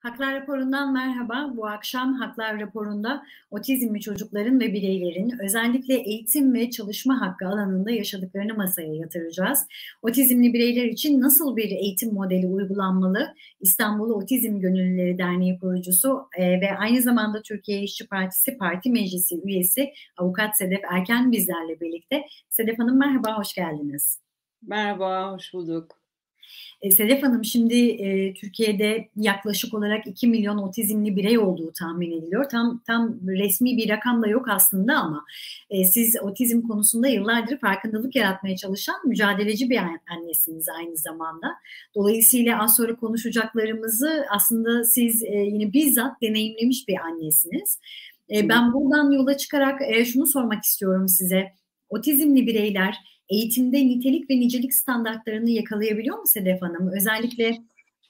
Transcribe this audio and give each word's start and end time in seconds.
Haklar 0.00 0.34
raporundan 0.34 0.92
merhaba. 0.92 1.52
Bu 1.56 1.66
akşam 1.66 2.14
Haklar 2.14 2.60
raporunda 2.60 3.22
otizmli 3.50 4.00
çocukların 4.00 4.60
ve 4.60 4.72
bireylerin 4.72 5.32
özellikle 5.42 5.94
eğitim 5.94 6.54
ve 6.54 6.70
çalışma 6.70 7.20
hakkı 7.20 7.46
alanında 7.46 7.90
yaşadıklarını 7.90 8.54
masaya 8.54 8.94
yatıracağız. 8.94 9.66
Otizmli 10.02 10.52
bireyler 10.52 10.84
için 10.84 11.20
nasıl 11.20 11.56
bir 11.56 11.70
eğitim 11.70 12.14
modeli 12.14 12.46
uygulanmalı? 12.46 13.34
İstanbul 13.60 14.10
Otizm 14.10 14.60
Gönüllüleri 14.60 15.18
Derneği 15.18 15.58
kurucusu 15.58 16.28
e, 16.38 16.60
ve 16.60 16.76
aynı 16.78 17.02
zamanda 17.02 17.42
Türkiye 17.42 17.82
İşçi 17.82 18.06
Partisi 18.06 18.56
Parti 18.58 18.90
Meclisi 18.90 19.40
üyesi 19.44 19.92
Avukat 20.16 20.56
Sedef 20.56 20.80
Erken 20.92 21.32
bizlerle 21.32 21.80
birlikte. 21.80 22.22
Sedef 22.50 22.78
Hanım 22.78 22.98
merhaba, 22.98 23.38
hoş 23.38 23.54
geldiniz. 23.54 24.20
Merhaba, 24.62 25.32
hoş 25.32 25.54
bulduk. 25.54 25.99
E, 26.82 26.90
Sedef 26.90 27.22
Hanım 27.22 27.44
şimdi 27.44 27.90
e, 27.90 28.34
Türkiye'de 28.34 29.08
yaklaşık 29.16 29.74
olarak 29.74 30.06
2 30.06 30.28
milyon 30.28 30.58
otizmli 30.58 31.16
birey 31.16 31.38
olduğu 31.38 31.72
tahmin 31.72 32.10
ediliyor. 32.10 32.48
Tam 32.48 32.82
tam 32.86 33.20
resmi 33.26 33.76
bir 33.76 33.88
rakam 33.88 34.22
da 34.22 34.26
yok 34.26 34.48
aslında 34.48 34.96
ama 34.96 35.24
e, 35.70 35.84
siz 35.84 36.16
otizm 36.22 36.62
konusunda 36.62 37.08
yıllardır 37.08 37.58
farkındalık 37.58 38.16
yaratmaya 38.16 38.56
çalışan 38.56 39.08
mücadeleci 39.08 39.70
bir 39.70 39.80
annesiniz 40.16 40.68
aynı 40.68 40.96
zamanda. 40.96 41.46
Dolayısıyla 41.94 42.62
az 42.62 42.76
sonra 42.76 42.96
konuşacaklarımızı 42.96 44.24
aslında 44.30 44.84
siz 44.84 45.22
e, 45.22 45.36
yine 45.36 45.72
bizzat 45.72 46.22
deneyimlemiş 46.22 46.88
bir 46.88 46.96
annesiniz. 47.00 47.78
E, 48.34 48.48
ben 48.48 48.72
buradan 48.72 49.10
yola 49.10 49.36
çıkarak 49.36 49.80
e, 49.82 50.04
şunu 50.04 50.26
sormak 50.26 50.64
istiyorum 50.64 51.08
size. 51.08 51.52
Otizmli 51.88 52.46
bireyler 52.46 52.96
eğitimde 53.30 53.86
nitelik 53.86 54.30
ve 54.30 54.40
nicelik 54.40 54.74
standartlarını 54.74 55.50
yakalayabiliyor 55.50 56.18
mu 56.18 56.26
Sedef 56.26 56.62
Hanım? 56.62 56.92
Özellikle 56.96 57.58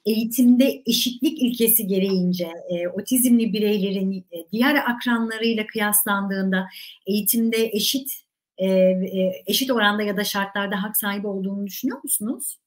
eğitimde 0.06 0.82
eşitlik 0.86 1.42
ilkesi 1.42 1.86
gereğince 1.86 2.48
e, 2.70 2.88
otizmli 2.88 3.52
bireylerin 3.52 4.26
e, 4.32 4.50
diğer 4.52 4.74
akranlarıyla 4.74 5.66
kıyaslandığında 5.66 6.68
eğitimde 7.06 7.70
eşit 7.72 8.12
e, 8.58 8.66
e, 8.66 9.42
eşit 9.46 9.70
oranda 9.70 10.02
ya 10.02 10.16
da 10.16 10.24
şartlarda 10.24 10.82
hak 10.82 10.96
sahibi 10.96 11.26
olduğunu 11.26 11.66
düşünüyor 11.66 11.98
musunuz? 12.02 12.58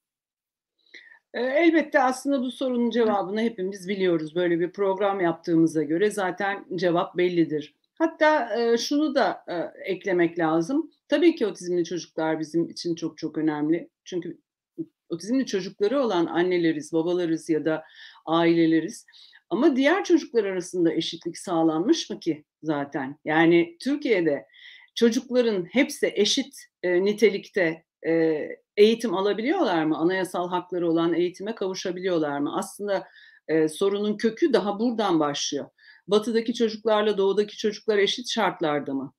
E, 1.33 1.41
elbette 1.41 1.99
aslında 1.99 2.41
bu 2.41 2.51
sorunun 2.51 2.89
cevabını 2.89 3.41
hepimiz 3.41 3.87
biliyoruz. 3.87 4.35
Böyle 4.35 4.59
bir 4.59 4.71
program 4.71 5.19
yaptığımıza 5.19 5.83
göre 5.83 6.11
zaten 6.11 6.65
cevap 6.75 7.17
bellidir. 7.17 7.73
Hatta 7.93 8.59
e, 8.59 8.77
şunu 8.77 9.15
da 9.15 9.43
e, 9.47 9.55
eklemek 9.91 10.39
lazım. 10.39 10.91
Tabii 11.07 11.35
ki 11.35 11.47
otizmli 11.47 11.85
çocuklar 11.85 12.39
bizim 12.39 12.69
için 12.69 12.95
çok 12.95 13.17
çok 13.17 13.37
önemli. 13.37 13.89
Çünkü 14.05 14.37
otizmli 15.09 15.45
çocukları 15.45 16.01
olan 16.01 16.25
anneleriz, 16.25 16.93
babalarız 16.93 17.49
ya 17.49 17.65
da 17.65 17.83
aileleriz. 18.25 19.05
Ama 19.49 19.75
diğer 19.75 20.03
çocuklar 20.03 20.43
arasında 20.43 20.93
eşitlik 20.93 21.37
sağlanmış 21.37 22.09
mı 22.09 22.19
ki 22.19 22.45
zaten? 22.63 23.19
Yani 23.25 23.77
Türkiye'de 23.79 24.45
çocukların 24.95 25.65
hepsi 25.71 26.11
eşit 26.15 26.55
e, 26.83 27.05
nitelikte 27.05 27.83
e, 28.07 28.47
eğitim 28.77 29.15
alabiliyorlar 29.15 29.85
mı? 29.85 29.97
Anayasal 29.97 30.49
hakları 30.49 30.89
olan 30.89 31.13
eğitime 31.13 31.55
kavuşabiliyorlar 31.55 32.39
mı? 32.39 32.57
Aslında 32.57 33.07
e, 33.47 33.67
sorunun 33.67 34.17
kökü 34.17 34.53
daha 34.53 34.79
buradan 34.79 35.19
başlıyor. 35.19 35.69
Batıdaki 36.07 36.53
çocuklarla 36.53 37.17
doğudaki 37.17 37.57
çocuklar 37.57 37.97
eşit 37.97 38.29
şartlarda 38.29 38.93
mı? 38.93 39.13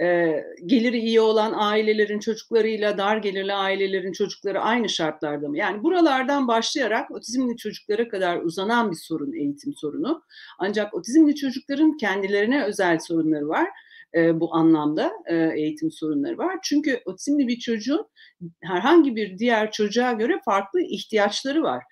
e, 0.00 0.36
geliri 0.66 0.98
iyi 0.98 1.20
olan 1.20 1.52
ailelerin 1.56 2.18
çocuklarıyla 2.18 2.98
dar 2.98 3.16
gelirli 3.16 3.52
ailelerin 3.52 4.12
çocukları 4.12 4.60
aynı 4.60 4.88
şartlarda 4.88 5.48
mı? 5.48 5.58
Yani 5.58 5.82
buralardan 5.82 6.48
başlayarak 6.48 7.10
otizmli 7.10 7.56
çocuklara 7.56 8.08
kadar 8.08 8.42
uzanan 8.42 8.90
bir 8.90 8.96
sorun 8.96 9.32
eğitim 9.32 9.74
sorunu. 9.74 10.22
Ancak 10.58 10.94
otizmli 10.94 11.34
çocukların 11.34 11.96
kendilerine 11.96 12.64
özel 12.64 12.98
sorunları 12.98 13.48
var. 13.48 13.68
E, 14.14 14.40
bu 14.40 14.54
anlamda 14.54 15.12
e, 15.26 15.36
eğitim 15.56 15.90
sorunları 15.90 16.38
var. 16.38 16.58
Çünkü 16.62 17.00
otizmli 17.04 17.48
bir 17.48 17.58
çocuğun 17.58 18.06
herhangi 18.62 19.16
bir 19.16 19.38
diğer 19.38 19.70
çocuğa 19.70 20.12
göre 20.12 20.40
farklı 20.44 20.80
ihtiyaçları 20.80 21.62
var. 21.62 21.84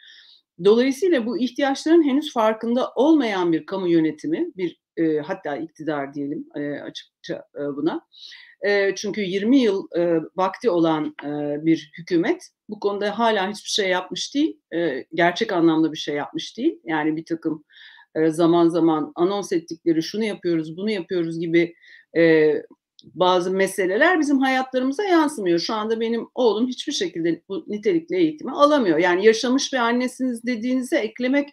Dolayısıyla 0.64 1.26
bu 1.26 1.38
ihtiyaçların 1.38 2.08
henüz 2.08 2.32
farkında 2.32 2.92
olmayan 2.94 3.52
bir 3.52 3.66
kamu 3.66 3.88
yönetimi, 3.88 4.46
bir 4.56 4.82
e, 4.96 5.18
hatta 5.18 5.56
iktidar 5.56 6.14
diyelim 6.14 6.46
e, 6.56 6.80
açıkça 6.80 7.44
e, 7.56 7.60
buna. 7.60 8.06
E, 8.66 8.94
çünkü 8.94 9.20
20 9.20 9.58
yıl 9.58 9.86
e, 9.96 10.20
vakti 10.36 10.70
olan 10.70 11.14
e, 11.24 11.28
bir 11.64 11.92
hükümet 11.98 12.48
bu 12.68 12.80
konuda 12.80 13.18
hala 13.18 13.50
hiçbir 13.50 13.70
şey 13.70 13.88
yapmış 13.88 14.34
değil, 14.34 14.60
e, 14.74 15.04
gerçek 15.14 15.52
anlamda 15.52 15.92
bir 15.92 15.98
şey 15.98 16.14
yapmış 16.14 16.58
değil. 16.58 16.80
Yani 16.84 17.16
bir 17.16 17.24
takım 17.24 17.64
e, 18.14 18.30
zaman 18.30 18.68
zaman 18.68 19.12
anons 19.14 19.52
ettikleri 19.52 20.02
şunu 20.02 20.24
yapıyoruz, 20.24 20.76
bunu 20.76 20.90
yapıyoruz 20.90 21.40
gibi 21.40 21.74
e, 22.16 22.52
bazı 23.04 23.50
meseleler 23.50 24.20
bizim 24.20 24.38
hayatlarımıza 24.38 25.04
yansımıyor. 25.04 25.58
Şu 25.58 25.74
anda 25.74 26.00
benim 26.00 26.26
oğlum 26.34 26.68
hiçbir 26.68 26.92
şekilde 26.92 27.42
bu 27.48 27.64
nitelikli 27.68 28.16
eğitimi 28.16 28.52
alamıyor. 28.52 28.98
Yani 28.98 29.26
yaşamış 29.26 29.72
bir 29.72 29.78
annesiniz 29.78 30.44
dediğinize 30.46 30.98
eklemek 30.98 31.48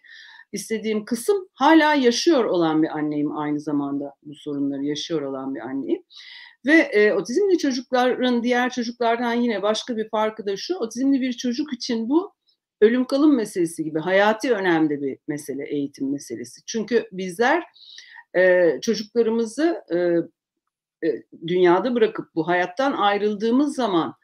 istediğim 0.52 1.04
kısım 1.04 1.48
hala 1.54 1.94
yaşıyor 1.94 2.44
olan 2.44 2.82
bir 2.82 2.88
anneyim 2.88 3.38
aynı 3.38 3.60
zamanda 3.60 4.14
bu 4.22 4.34
sorunları 4.34 4.84
yaşıyor 4.84 5.22
olan 5.22 5.54
bir 5.54 5.60
anneyim. 5.60 6.02
Ve 6.66 6.72
e, 6.72 7.12
otizmli 7.12 7.58
çocukların 7.58 8.42
diğer 8.42 8.70
çocuklardan 8.70 9.34
yine 9.34 9.62
başka 9.62 9.96
bir 9.96 10.08
farkı 10.08 10.46
da 10.46 10.56
şu, 10.56 10.74
otizmli 10.76 11.20
bir 11.20 11.32
çocuk 11.32 11.72
için 11.72 12.08
bu 12.08 12.32
ölüm 12.80 13.04
kalım 13.04 13.36
meselesi 13.36 13.84
gibi 13.84 13.98
hayati 13.98 14.52
önemli 14.52 15.02
bir 15.02 15.18
mesele, 15.28 15.66
eğitim 15.68 16.12
meselesi. 16.12 16.60
Çünkü 16.66 17.08
bizler 17.12 17.64
e, 18.36 18.70
çocuklarımızı 18.82 19.82
e, 19.94 19.96
dünyada 21.46 21.94
bırakıp 21.94 22.34
bu 22.34 22.48
hayattan 22.48 22.92
ayrıldığımız 22.92 23.74
zaman 23.74 24.14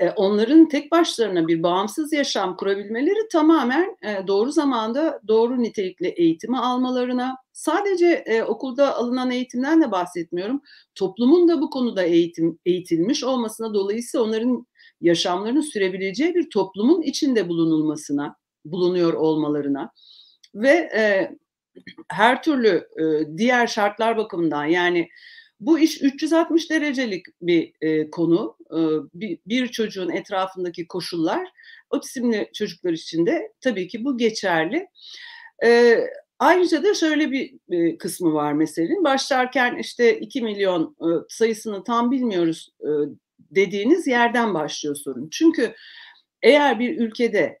e, 0.00 0.10
onların 0.10 0.68
tek 0.68 0.92
başlarına 0.92 1.48
bir 1.48 1.62
bağımsız 1.62 2.12
yaşam 2.12 2.56
kurabilmeleri 2.56 3.28
tamamen 3.32 3.96
e, 4.02 4.26
doğru 4.26 4.52
zamanda 4.52 5.20
doğru 5.28 5.62
nitelikli 5.62 6.06
eğitimi 6.06 6.58
almalarına, 6.58 7.36
sadece 7.52 8.06
e, 8.06 8.42
okulda 8.42 8.96
alınan 8.96 9.30
eğitimden 9.30 9.82
de 9.82 9.90
bahsetmiyorum, 9.90 10.60
toplumun 10.94 11.48
da 11.48 11.60
bu 11.60 11.70
konuda 11.70 12.02
eğitim 12.02 12.58
eğitilmiş 12.66 13.24
olmasına 13.24 13.74
dolayısıyla 13.74 14.26
onların 14.26 14.66
yaşamlarını 15.00 15.62
sürebileceği 15.62 16.34
bir 16.34 16.50
toplumun 16.50 17.02
içinde 17.02 17.48
bulunulmasına, 17.48 18.36
bulunuyor 18.64 19.12
olmalarına 19.12 19.92
ve 20.54 20.90
her 22.08 22.42
türlü 22.42 22.88
diğer 23.36 23.66
şartlar 23.66 24.16
bakımından 24.16 24.64
yani 24.64 25.08
bu 25.60 25.78
iş 25.78 26.02
360 26.02 26.70
derecelik 26.70 27.26
bir 27.42 27.72
e, 27.80 28.10
konu. 28.10 28.56
E, 28.70 28.78
bir, 29.14 29.38
bir 29.46 29.68
çocuğun 29.68 30.10
etrafındaki 30.10 30.86
koşullar 30.86 31.48
otizmli 31.90 32.50
çocuklar 32.54 32.92
için 32.92 33.26
de 33.26 33.52
tabii 33.60 33.88
ki 33.88 34.04
bu 34.04 34.18
geçerli. 34.18 34.88
E, 35.64 35.98
ayrıca 36.38 36.82
da 36.84 36.94
şöyle 36.94 37.30
bir 37.30 37.54
e, 37.70 37.98
kısmı 37.98 38.34
var 38.34 38.52
meselenin. 38.52 39.04
Başlarken 39.04 39.76
işte 39.78 40.20
2 40.20 40.42
milyon 40.42 40.96
e, 41.00 41.08
sayısını 41.28 41.84
tam 41.84 42.10
bilmiyoruz 42.10 42.70
e, 42.80 42.90
dediğiniz 43.38 44.06
yerden 44.06 44.54
başlıyor 44.54 44.96
sorun. 44.96 45.28
Çünkü 45.32 45.74
eğer 46.42 46.78
bir 46.78 46.98
ülkede 46.98 47.58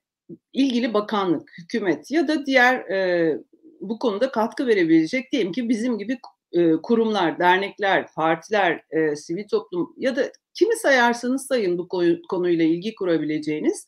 ilgili 0.52 0.94
bakanlık, 0.94 1.50
hükümet 1.58 2.10
ya 2.10 2.28
da 2.28 2.46
diğer 2.46 2.74
e, 2.74 3.38
bu 3.80 3.98
konuda 3.98 4.32
katkı 4.32 4.66
verebilecek 4.66 5.32
diyelim 5.32 5.52
ki 5.52 5.68
bizim 5.68 5.98
gibi 5.98 6.18
e, 6.52 6.72
kurumlar, 6.72 7.38
dernekler, 7.38 8.06
partiler, 8.14 8.82
e, 8.90 9.16
sivil 9.16 9.48
toplum 9.48 9.94
ya 9.96 10.16
da 10.16 10.32
kimi 10.54 10.76
sayarsanız 10.76 11.46
sayın 11.46 11.78
bu 11.78 11.88
konuyla 12.28 12.64
ilgi 12.64 12.94
kurabileceğiniz 12.94 13.86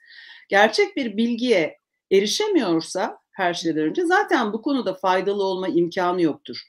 gerçek 0.48 0.96
bir 0.96 1.16
bilgiye 1.16 1.78
erişemiyorsa 2.12 3.18
her 3.32 3.54
şeyden 3.54 3.82
önce 3.82 4.06
zaten 4.06 4.52
bu 4.52 4.62
konuda 4.62 4.94
faydalı 4.94 5.44
olma 5.44 5.68
imkanı 5.68 6.22
yoktur. 6.22 6.62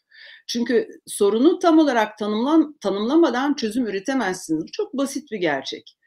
Çünkü 0.48 0.88
sorunu 1.08 1.60
tam 1.60 1.80
olarak 1.80 2.18
tanımlan, 2.18 2.78
tanımlamadan 2.82 3.54
çözüm 3.54 3.88
üretemezsiniz. 3.88 4.64
Bu 4.64 4.72
çok 4.72 4.94
basit 4.94 5.32
bir 5.32 5.38
gerçek. 5.38 5.98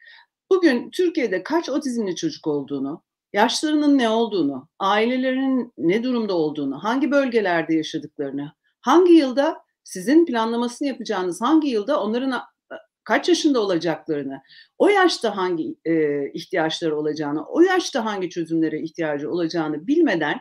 Bugün 0.51 0.91
Türkiye'de 0.91 1.43
kaç 1.43 1.69
otizmli 1.69 2.15
çocuk 2.15 2.47
olduğunu, 2.47 3.03
yaşlarının 3.33 3.97
ne 3.97 4.09
olduğunu, 4.09 4.67
ailelerinin 4.79 5.73
ne 5.77 6.03
durumda 6.03 6.33
olduğunu, 6.33 6.83
hangi 6.83 7.11
bölgelerde 7.11 7.75
yaşadıklarını, 7.75 8.51
hangi 8.81 9.13
yılda 9.13 9.66
sizin 9.87 10.25
planlamasını 10.25 10.87
yapacağınız 10.87 11.41
hangi 11.41 11.69
yılda 11.69 12.01
onların 12.01 12.41
kaç 13.03 13.29
yaşında 13.29 13.59
olacaklarını, 13.61 14.41
o 14.77 14.89
yaşta 14.89 15.37
hangi 15.37 15.75
e, 15.85 15.93
ihtiyaçları 16.33 16.97
olacağını, 16.97 17.45
o 17.45 17.61
yaşta 17.61 18.05
hangi 18.05 18.29
çözümlere 18.29 18.81
ihtiyacı 18.81 19.31
olacağını 19.31 19.87
bilmeden 19.87 20.39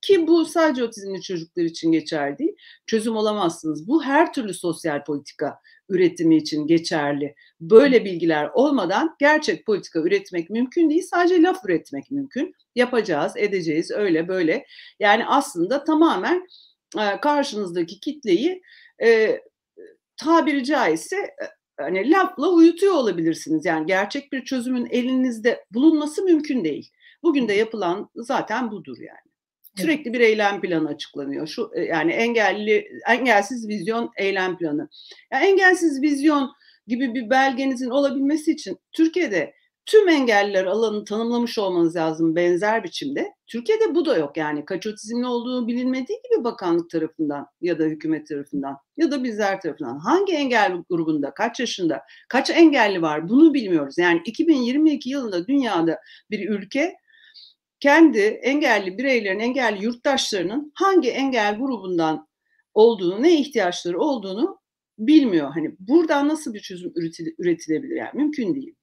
Ki 0.00 0.26
bu 0.26 0.44
sadece 0.44 0.84
otizmli 0.84 1.22
çocuklar 1.22 1.62
için 1.62 1.92
geçerli 1.92 2.38
değil. 2.38 2.56
Çözüm 2.86 3.16
olamazsınız. 3.16 3.88
Bu 3.88 4.04
her 4.04 4.32
türlü 4.32 4.54
sosyal 4.54 5.04
politika 5.04 5.58
üretimi 5.88 6.36
için 6.36 6.66
geçerli. 6.66 7.34
Böyle 7.60 8.04
bilgiler 8.04 8.50
olmadan 8.54 9.16
gerçek 9.20 9.66
politika 9.66 10.00
üretmek 10.00 10.50
mümkün 10.50 10.90
değil. 10.90 11.02
Sadece 11.10 11.42
laf 11.42 11.64
üretmek 11.64 12.10
mümkün. 12.10 12.54
Yapacağız, 12.74 13.32
edeceğiz, 13.36 13.90
öyle 13.90 14.28
böyle. 14.28 14.66
Yani 15.00 15.26
aslında 15.26 15.84
tamamen 15.84 16.46
e, 16.98 17.20
karşınızdaki 17.20 18.00
kitleyi 18.00 18.62
e, 19.02 19.40
tabiri 20.16 20.64
caizse 20.64 21.16
e, 21.16 21.44
hani 21.80 22.10
lafla 22.10 22.48
uyutuyor 22.48 22.94
olabilirsiniz. 22.94 23.64
Yani 23.64 23.86
gerçek 23.86 24.32
bir 24.32 24.44
çözümün 24.44 24.86
elinizde 24.90 25.64
bulunması 25.70 26.24
mümkün 26.24 26.64
değil. 26.64 26.90
Bugün 27.22 27.48
de 27.48 27.52
yapılan 27.52 28.10
zaten 28.14 28.70
budur 28.70 28.96
yani. 29.00 29.28
Sürekli 29.76 30.12
bir 30.12 30.20
eylem 30.20 30.60
planı 30.60 30.88
açıklanıyor. 30.88 31.46
Şu 31.46 31.70
e, 31.74 31.80
yani 31.80 32.12
engelli 32.12 32.88
engelsiz 33.08 33.68
vizyon 33.68 34.10
eylem 34.16 34.58
planı. 34.58 34.88
Yani 35.32 35.44
engelsiz 35.44 36.02
vizyon 36.02 36.50
gibi 36.86 37.14
bir 37.14 37.30
belgenizin 37.30 37.90
olabilmesi 37.90 38.52
için 38.52 38.78
Türkiye'de 38.92 39.54
tüm 39.88 40.08
engelliler 40.08 40.64
alanını 40.64 41.04
tanımlamış 41.04 41.58
olmanız 41.58 41.96
lazım 41.96 42.36
benzer 42.36 42.84
biçimde. 42.84 43.32
Türkiye'de 43.46 43.94
bu 43.94 44.06
da 44.06 44.16
yok 44.16 44.36
yani 44.36 44.64
kaç 44.64 44.86
otizmli 44.86 45.26
olduğu 45.26 45.66
bilinmediği 45.66 46.18
gibi 46.30 46.44
bakanlık 46.44 46.90
tarafından 46.90 47.46
ya 47.60 47.78
da 47.78 47.84
hükümet 47.84 48.28
tarafından 48.28 48.76
ya 48.96 49.10
da 49.10 49.24
bizler 49.24 49.60
tarafından. 49.60 49.98
Hangi 49.98 50.32
engel 50.32 50.72
grubunda, 50.90 51.34
kaç 51.34 51.60
yaşında, 51.60 52.02
kaç 52.28 52.50
engelli 52.50 53.02
var 53.02 53.28
bunu 53.28 53.54
bilmiyoruz. 53.54 53.98
Yani 53.98 54.22
2022 54.24 55.10
yılında 55.10 55.46
dünyada 55.46 56.00
bir 56.30 56.48
ülke 56.48 56.94
kendi 57.80 58.20
engelli 58.20 58.98
bireylerin, 58.98 59.40
engelli 59.40 59.84
yurttaşlarının 59.84 60.72
hangi 60.74 61.10
engel 61.10 61.58
grubundan 61.58 62.28
olduğunu, 62.74 63.22
ne 63.22 63.40
ihtiyaçları 63.40 64.00
olduğunu 64.00 64.58
bilmiyor. 64.98 65.50
Hani 65.54 65.76
buradan 65.78 66.28
nasıl 66.28 66.54
bir 66.54 66.60
çözüm 66.60 66.92
üretilebilir 67.38 67.96
yani 67.96 68.10
mümkün 68.14 68.54
değil. 68.54 68.74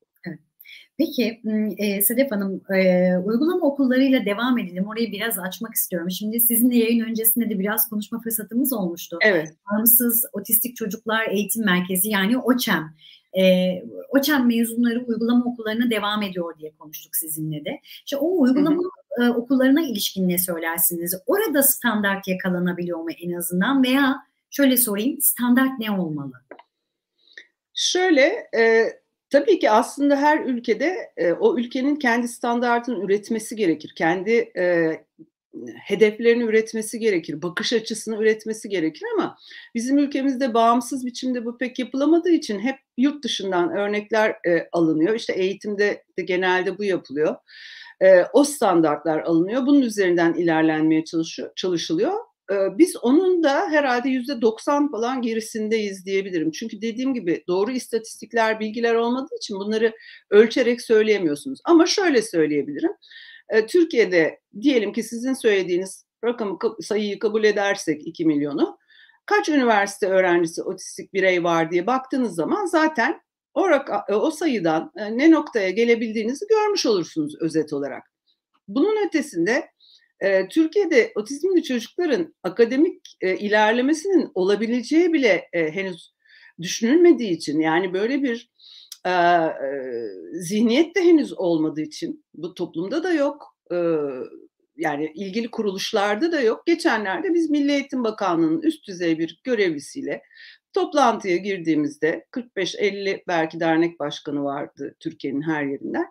Peki 0.98 1.42
e, 1.78 2.02
Sedef 2.02 2.32
Hanım 2.32 2.62
e, 2.74 3.18
uygulama 3.18 3.68
okullarıyla 3.68 4.26
devam 4.26 4.58
edelim. 4.58 4.88
Orayı 4.88 5.12
biraz 5.12 5.40
açmak 5.40 5.74
istiyorum. 5.74 6.12
Şimdi 6.12 6.40
sizinle 6.40 6.78
yayın 6.78 7.06
öncesinde 7.06 7.50
de 7.50 7.60
biraz 7.60 7.90
konuşma 7.90 8.22
fırsatımız 8.22 8.74
olmuştu. 8.74 9.18
Evet. 9.22 9.56
Bağımsız 9.72 10.26
Otistik 10.34 10.76
Çocuklar 10.76 11.28
Eğitim 11.30 11.66
Merkezi 11.66 12.10
yani 12.10 12.38
OÇEM. 12.38 12.94
E, 13.40 13.74
OÇEM 14.10 14.48
mezunları 14.48 15.06
uygulama 15.06 15.46
okullarına 15.46 15.90
devam 15.90 16.24
ediyor 16.24 16.60
diye 16.60 16.72
konuştuk 16.80 17.16
sizinle 17.16 17.66
de. 17.66 17.80
İşte 18.06 18.18
o 18.18 18.42
uygulama 18.42 18.82
hı 19.18 19.24
hı. 19.24 19.26
E, 19.26 19.30
okullarına 19.30 19.82
ilişkin 19.82 20.30
ne 20.30 20.38
söylersiniz? 20.38 21.14
Orada 21.26 21.64
standart 21.64 22.28
yakalanabiliyor 22.28 23.00
mu 23.00 23.10
en 23.24 23.32
azından 23.32 23.84
veya 23.84 24.16
şöyle 24.50 24.78
sorayım 24.78 25.22
standart 25.22 25.80
ne 25.80 25.92
olmalı? 25.92 26.34
Şöyle 27.74 28.50
e, 28.58 28.86
Tabii 29.30 29.60
ki 29.60 29.72
aslında 29.72 30.16
her 30.16 30.46
ülkede 30.46 31.14
e, 31.18 31.34
o 31.34 31.58
ülkenin 31.58 31.96
kendi 31.96 32.28
standartını 32.28 33.06
üretmesi 33.06 33.56
gerekir. 33.56 33.94
Kendi 33.96 34.32
e, 34.58 34.92
hedeflerini 35.84 36.44
üretmesi 36.44 37.00
gerekir, 37.00 37.42
bakış 37.42 37.74
açısını 37.74 38.18
üretmesi 38.22 38.70
gerekir 38.70 39.06
ama 39.16 39.38
bizim 39.76 39.98
ülkemizde 39.98 40.54
bağımsız 40.54 41.06
biçimde 41.06 41.46
bu 41.46 41.58
pek 41.58 41.80
yapılamadığı 41.80 42.32
için 42.32 42.60
hep 42.60 42.76
yurt 42.98 43.24
dışından 43.24 43.78
örnekler 43.78 44.30
e, 44.48 44.70
alınıyor. 44.72 45.16
İşte 45.16 45.34
eğitimde 45.34 46.04
de 46.20 46.24
genelde 46.24 46.78
bu 46.78 46.84
yapılıyor. 46.84 47.36
E, 48.02 48.24
o 48.34 48.44
standartlar 48.44 49.20
alınıyor. 49.20 49.66
Bunun 49.66 49.82
üzerinden 49.82 50.34
ilerlenmeye 50.34 51.06
çalışıyor, 51.06 51.52
çalışılıyor 51.56 52.14
biz 52.50 52.96
onun 52.96 53.44
da 53.44 53.70
herhalde 53.70 54.10
yüzde 54.10 54.42
90 54.42 54.92
falan 54.92 55.22
gerisindeyiz 55.22 56.06
diyebilirim. 56.06 56.52
Çünkü 56.52 56.82
dediğim 56.82 57.14
gibi 57.14 57.44
doğru 57.48 57.72
istatistikler, 57.72 58.60
bilgiler 58.60 58.96
olmadığı 58.96 59.36
için 59.36 59.60
bunları 59.60 59.94
ölçerek 60.30 60.82
söyleyemiyorsunuz. 60.82 61.60
Ama 61.66 61.86
şöyle 61.86 62.22
söyleyebilirim. 62.22 62.92
Türkiye'de 63.68 64.40
diyelim 64.62 64.94
ki 64.94 65.04
sizin 65.04 65.34
söylediğiniz 65.34 66.06
rakamı 66.24 66.58
sayıyı 66.82 67.20
kabul 67.20 67.44
edersek 67.44 68.08
2 68.08 68.26
milyonu 68.26 68.78
kaç 69.26 69.50
üniversite 69.50 70.08
öğrencisi 70.08 70.64
otistik 70.64 71.14
birey 71.14 71.44
var 71.44 71.72
diye 71.72 71.88
baktığınız 71.88 72.36
zaman 72.36 72.66
zaten 72.66 73.22
o, 73.54 73.70
o 74.10 74.32
sayıdan 74.32 74.92
ne 74.96 75.32
noktaya 75.32 75.70
gelebildiğinizi 75.70 76.46
görmüş 76.48 76.86
olursunuz 76.86 77.36
özet 77.42 77.74
olarak. 77.74 78.04
Bunun 78.68 79.08
ötesinde 79.08 79.70
Türkiye'de 80.50 81.12
otizmli 81.16 81.64
çocukların 81.64 82.36
akademik 82.44 83.18
ilerlemesinin 83.22 84.32
olabileceği 84.36 85.14
bile 85.14 85.50
henüz 85.54 86.14
düşünülmediği 86.62 87.32
için 87.32 87.60
yani 87.60 87.94
böyle 87.94 88.24
bir 88.24 88.52
zihniyet 90.34 90.96
de 90.96 91.02
henüz 91.02 91.40
olmadığı 91.40 91.82
için 91.82 92.26
bu 92.34 92.54
toplumda 92.54 93.04
da 93.04 93.14
yok. 93.14 93.58
Yani 94.78 95.12
ilgili 95.16 95.52
kuruluşlarda 95.52 96.32
da 96.32 96.42
yok. 96.42 96.66
Geçenlerde 96.66 97.34
biz 97.34 97.50
Milli 97.50 97.72
Eğitim 97.72 98.04
Bakanlığı'nın 98.04 98.62
üst 98.62 98.88
düzey 98.88 99.20
bir 99.20 99.42
görevlisiyle 99.44 100.22
toplantıya 100.74 101.38
girdiğimizde 101.38 102.26
45-50 102.32 103.24
belki 103.28 103.60
dernek 103.60 104.00
başkanı 104.00 104.44
vardı 104.44 104.96
Türkiye'nin 105.00 105.42
her 105.42 105.64
yerinden. 105.64 106.06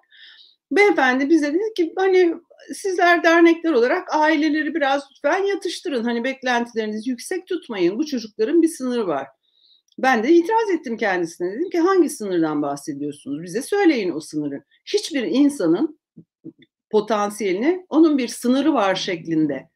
Beyefendi 0.76 1.30
bize 1.30 1.54
dedi 1.54 1.74
ki 1.76 1.92
hani 1.96 2.34
sizler 2.74 3.22
dernekler 3.22 3.72
olarak 3.72 4.14
aileleri 4.14 4.74
biraz 4.74 5.02
lütfen 5.10 5.44
yatıştırın. 5.44 6.04
Hani 6.04 6.24
beklentilerinizi 6.24 7.10
yüksek 7.10 7.46
tutmayın. 7.46 7.98
Bu 7.98 8.06
çocukların 8.06 8.62
bir 8.62 8.68
sınırı 8.68 9.06
var. 9.06 9.28
Ben 9.98 10.22
de 10.22 10.32
itiraz 10.32 10.70
ettim 10.70 10.96
kendisine. 10.96 11.52
Dedim 11.52 11.70
ki 11.70 11.78
hangi 11.78 12.08
sınırdan 12.08 12.62
bahsediyorsunuz? 12.62 13.42
Bize 13.42 13.62
söyleyin 13.62 14.10
o 14.10 14.20
sınırı. 14.20 14.64
Hiçbir 14.84 15.22
insanın 15.22 15.98
potansiyelini 16.90 17.86
onun 17.88 18.18
bir 18.18 18.28
sınırı 18.28 18.74
var 18.74 18.94
şeklinde 18.94 19.68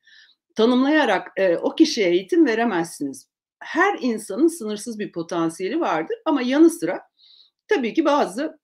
tanımlayarak 0.57 1.33
e, 1.37 1.57
o 1.57 1.75
kişiye 1.75 2.11
eğitim 2.11 2.47
veremezsiniz. 2.47 3.29
Her 3.59 3.99
insanın 4.01 4.47
sınırsız 4.47 4.99
bir 4.99 5.13
potansiyeli 5.13 5.81
vardır 5.81 6.17
ama 6.25 6.43
yanı 6.43 6.71
sıra 6.71 7.03
tabii 7.69 7.95
ki 7.95 8.05
bazı 8.05 8.59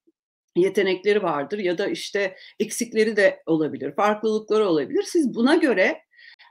yetenekleri 0.56 1.22
vardır 1.22 1.58
ya 1.58 1.78
da 1.78 1.86
işte 1.86 2.36
eksikleri 2.60 3.16
de 3.16 3.42
olabilir, 3.46 3.94
farklılıkları 3.94 4.68
olabilir. 4.68 5.02
Siz 5.02 5.34
buna 5.34 5.54
göre 5.54 6.04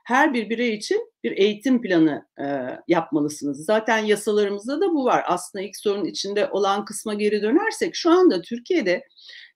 her 0.04 0.34
bir 0.34 0.50
birey 0.50 0.74
için 0.74 1.14
bir 1.24 1.32
eğitim 1.32 1.82
planı 1.82 2.28
e, 2.40 2.46
yapmalısınız. 2.88 3.66
Zaten 3.66 3.98
yasalarımızda 3.98 4.82
da 4.82 4.94
bu 4.94 5.06
var. 5.06 5.24
Aslında 5.28 5.64
ilk 5.66 5.78
sorunun 5.78 6.06
içinde 6.06 6.50
olan 6.50 6.86
kısma 6.86 7.14
geri 7.14 7.42
dönersek 7.42 7.96
şu 7.96 8.12
anda 8.12 8.42
Türkiye'de 8.42 9.08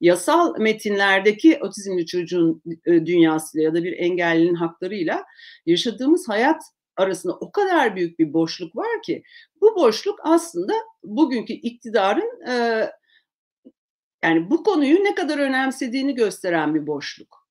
yasal 0.02 0.60
metinlerdeki 0.60 1.60
otizmli 1.62 2.06
çocuğun 2.06 2.62
e, 2.86 3.06
dünyasıyla 3.06 3.66
ya 3.66 3.74
da 3.74 3.84
bir 3.84 3.94
engellinin 3.98 4.56
haklarıyla 4.56 5.26
yaşadığımız 5.66 6.30
hayat 6.30 6.62
arasında 6.98 7.34
o 7.34 7.52
kadar 7.52 7.96
büyük 7.96 8.20
bir 8.20 8.34
boşluk 8.34 8.76
var 8.76 9.02
ki 9.06 9.24
bu 9.62 9.76
boşluk 9.76 10.20
aslında 10.24 10.74
bugünkü 11.04 11.54
iktidarın 11.54 12.50
e, 12.50 12.88
yani 14.24 14.50
bu 14.50 14.64
konuyu 14.64 15.04
ne 15.04 15.16
kadar 15.16 15.38
önemsediğini 15.38 16.16
gösteren 16.16 16.76
bir 16.76 16.88
boşluk. 16.88 17.48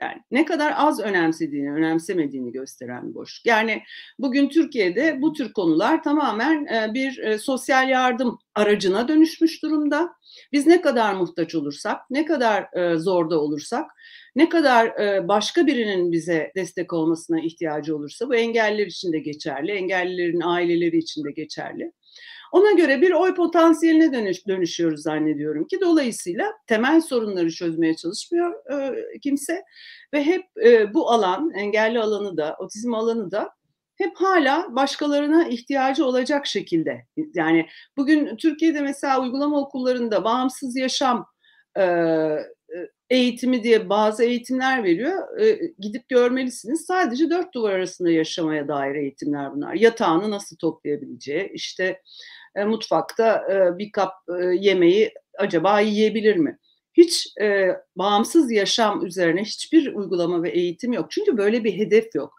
Yani 0.00 0.22
ne 0.30 0.44
kadar 0.44 0.74
az 0.76 1.00
önemsediğini, 1.00 1.72
önemsemediğini 1.72 2.52
gösteren 2.52 3.08
bir 3.08 3.14
boşluk. 3.14 3.46
Yani 3.46 3.82
bugün 4.18 4.48
Türkiye'de 4.48 5.22
bu 5.22 5.32
tür 5.32 5.52
konular 5.52 6.02
tamamen 6.02 6.66
e, 6.66 6.94
bir 6.94 7.18
e, 7.18 7.38
sosyal 7.38 7.88
yardım 7.88 8.38
aracına 8.54 9.08
dönüşmüş 9.08 9.62
durumda. 9.62 10.12
Biz 10.52 10.66
ne 10.66 10.80
kadar 10.80 11.14
muhtaç 11.14 11.54
olursak, 11.54 12.00
ne 12.10 12.24
kadar 12.24 12.76
e, 12.76 12.96
zorda 12.96 13.40
olursak, 13.40 13.90
ne 14.36 14.48
kadar 14.48 14.98
başka 15.28 15.66
birinin 15.66 16.12
bize 16.12 16.52
destek 16.56 16.92
olmasına 16.92 17.40
ihtiyacı 17.40 17.96
olursa 17.96 18.28
bu 18.28 18.34
engelliler 18.34 18.86
için 18.86 19.12
de 19.12 19.18
geçerli, 19.18 19.72
engellilerin 19.72 20.40
aileleri 20.40 20.98
için 20.98 21.24
de 21.24 21.30
geçerli. 21.30 21.92
Ona 22.52 22.72
göre 22.72 23.02
bir 23.02 23.12
oy 23.12 23.34
potansiyeline 23.34 24.12
dönüş, 24.12 24.46
dönüşüyoruz 24.46 25.02
zannediyorum 25.02 25.66
ki 25.66 25.80
dolayısıyla 25.80 26.52
temel 26.66 27.00
sorunları 27.00 27.50
çözmeye 27.50 27.96
çalışmıyor 27.96 28.72
e, 28.72 28.94
kimse 29.22 29.62
ve 30.12 30.24
hep 30.24 30.44
e, 30.64 30.94
bu 30.94 31.10
alan, 31.10 31.50
engelli 31.50 32.00
alanı 32.00 32.36
da, 32.36 32.56
otizm 32.58 32.94
alanı 32.94 33.30
da 33.30 33.50
hep 33.96 34.16
hala 34.16 34.76
başkalarına 34.76 35.48
ihtiyacı 35.48 36.06
olacak 36.06 36.46
şekilde. 36.46 37.06
Yani 37.34 37.66
bugün 37.96 38.36
Türkiye'de 38.36 38.80
mesela 38.80 39.22
uygulama 39.22 39.60
okullarında 39.60 40.24
bağımsız 40.24 40.76
yaşam 40.76 41.26
e, 41.76 41.82
e 41.82 42.46
eğitimi 43.10 43.62
diye 43.62 43.88
bazı 43.88 44.24
eğitimler 44.24 44.84
veriyor. 44.84 45.40
E, 45.40 45.60
gidip 45.78 46.08
görmelisiniz. 46.08 46.86
Sadece 46.86 47.30
dört 47.30 47.54
duvar 47.54 47.72
arasında 47.72 48.10
yaşamaya 48.10 48.68
dair 48.68 48.94
eğitimler 48.94 49.54
bunlar. 49.54 49.74
Yatağını 49.74 50.30
nasıl 50.30 50.56
toplayabileceği, 50.56 51.50
işte 51.54 52.02
e, 52.56 52.64
mutfakta 52.64 53.46
e, 53.52 53.78
bir 53.78 53.92
kap 53.92 54.12
e, 54.40 54.44
yemeği 54.44 55.12
acaba 55.38 55.80
yiyebilir 55.80 56.36
mi? 56.36 56.58
hiç 56.96 57.26
e, 57.40 57.68
bağımsız 57.96 58.52
yaşam 58.52 59.06
üzerine 59.06 59.42
hiçbir 59.42 59.94
uygulama 59.94 60.42
ve 60.42 60.50
eğitim 60.50 60.92
yok. 60.92 61.10
Çünkü 61.10 61.36
böyle 61.36 61.64
bir 61.64 61.78
hedef 61.78 62.14
yok. 62.14 62.34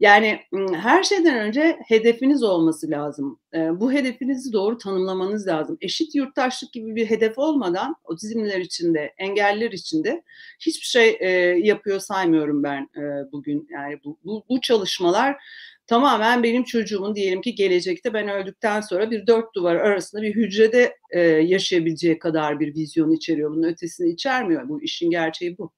Yani 0.00 0.40
her 0.74 1.02
şeyden 1.02 1.38
önce 1.38 1.78
hedefiniz 1.88 2.42
olması 2.42 2.90
lazım. 2.90 3.40
Bu 3.54 3.92
hedefinizi 3.92 4.52
doğru 4.52 4.78
tanımlamanız 4.78 5.46
lazım. 5.46 5.78
Eşit 5.80 6.14
yurttaşlık 6.14 6.72
gibi 6.72 6.96
bir 6.96 7.10
hedef 7.10 7.38
olmadan 7.38 7.96
otizmler 8.04 8.60
içinde, 8.60 9.14
engelliler 9.18 9.72
içinde 9.72 10.22
hiçbir 10.60 10.86
şey 10.86 11.18
yapıyor 11.62 12.00
saymıyorum 12.00 12.62
ben 12.62 12.88
bugün. 13.32 13.68
Yani 13.70 14.00
bu, 14.04 14.18
bu, 14.24 14.44
bu 14.48 14.60
çalışmalar 14.60 15.36
tamamen 15.86 16.42
benim 16.42 16.64
çocuğumun 16.64 17.14
diyelim 17.14 17.40
ki 17.40 17.54
gelecekte 17.54 18.14
ben 18.14 18.28
öldükten 18.28 18.80
sonra 18.80 19.10
bir 19.10 19.26
dört 19.26 19.54
duvar 19.54 19.76
arasında 19.76 20.22
bir 20.22 20.34
hücrede 20.34 20.96
yaşayabileceği 21.42 22.18
kadar 22.18 22.60
bir 22.60 22.74
vizyon 22.74 23.10
içeriyor. 23.10 23.50
Bunun 23.50 23.62
ötesini 23.62 24.10
içermiyor. 24.10 24.68
Bu 24.68 24.82
işin 24.82 25.10
gerçeği 25.10 25.58
bu. 25.58 25.72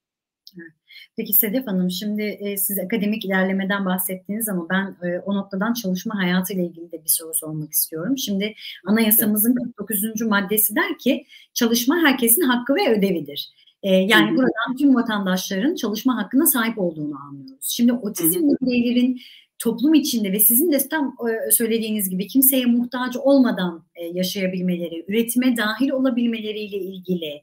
Peki 1.17 1.33
Sedef 1.33 1.67
Hanım 1.67 1.91
şimdi 1.91 2.23
e, 2.23 2.57
siz 2.57 2.79
akademik 2.79 3.25
ilerlemeden 3.25 3.85
bahsettiniz 3.85 4.49
ama 4.49 4.67
ben 4.71 4.97
e, 5.09 5.19
o 5.19 5.37
noktadan 5.37 5.73
çalışma 5.73 6.19
hayatı 6.19 6.53
ile 6.53 6.67
ilgili 6.67 6.93
de 6.93 7.05
bir 7.05 7.09
soru 7.09 7.35
sormak 7.35 7.73
istiyorum. 7.73 8.19
Şimdi 8.19 8.55
anayasamızın 8.87 9.55
49. 9.55 10.23
maddesi 10.23 10.77
der 10.77 10.99
ki 10.99 11.25
çalışma 11.55 11.97
herkesin 11.97 12.43
hakkı 12.43 12.75
ve 12.75 12.99
ödevidir. 12.99 13.49
E, 13.83 13.91
yani 13.91 14.37
buradan 14.37 14.77
tüm 14.79 14.95
vatandaşların 14.95 15.75
çalışma 15.75 16.17
hakkına 16.17 16.47
sahip 16.47 16.79
olduğunu 16.79 17.19
anlıyoruz. 17.29 17.69
Şimdi 17.69 17.93
otizmli 17.93 18.57
bireylerin 18.63 19.21
toplum 19.59 19.95
içinde 19.95 20.33
ve 20.33 20.41
sizin 20.41 20.73
de 20.73 20.89
tam 20.89 21.17
e, 21.49 21.51
söylediğiniz 21.51 22.11
gibi 22.11 22.27
kimseye 22.27 22.67
muhtaç 22.67 23.17
olmadan 23.17 23.85
e, 23.95 24.05
yaşayabilmeleri, 24.05 25.05
üretime 25.09 25.57
dahil 25.57 25.91
olabilmeleriyle 25.91 26.77
ilgili 26.77 27.43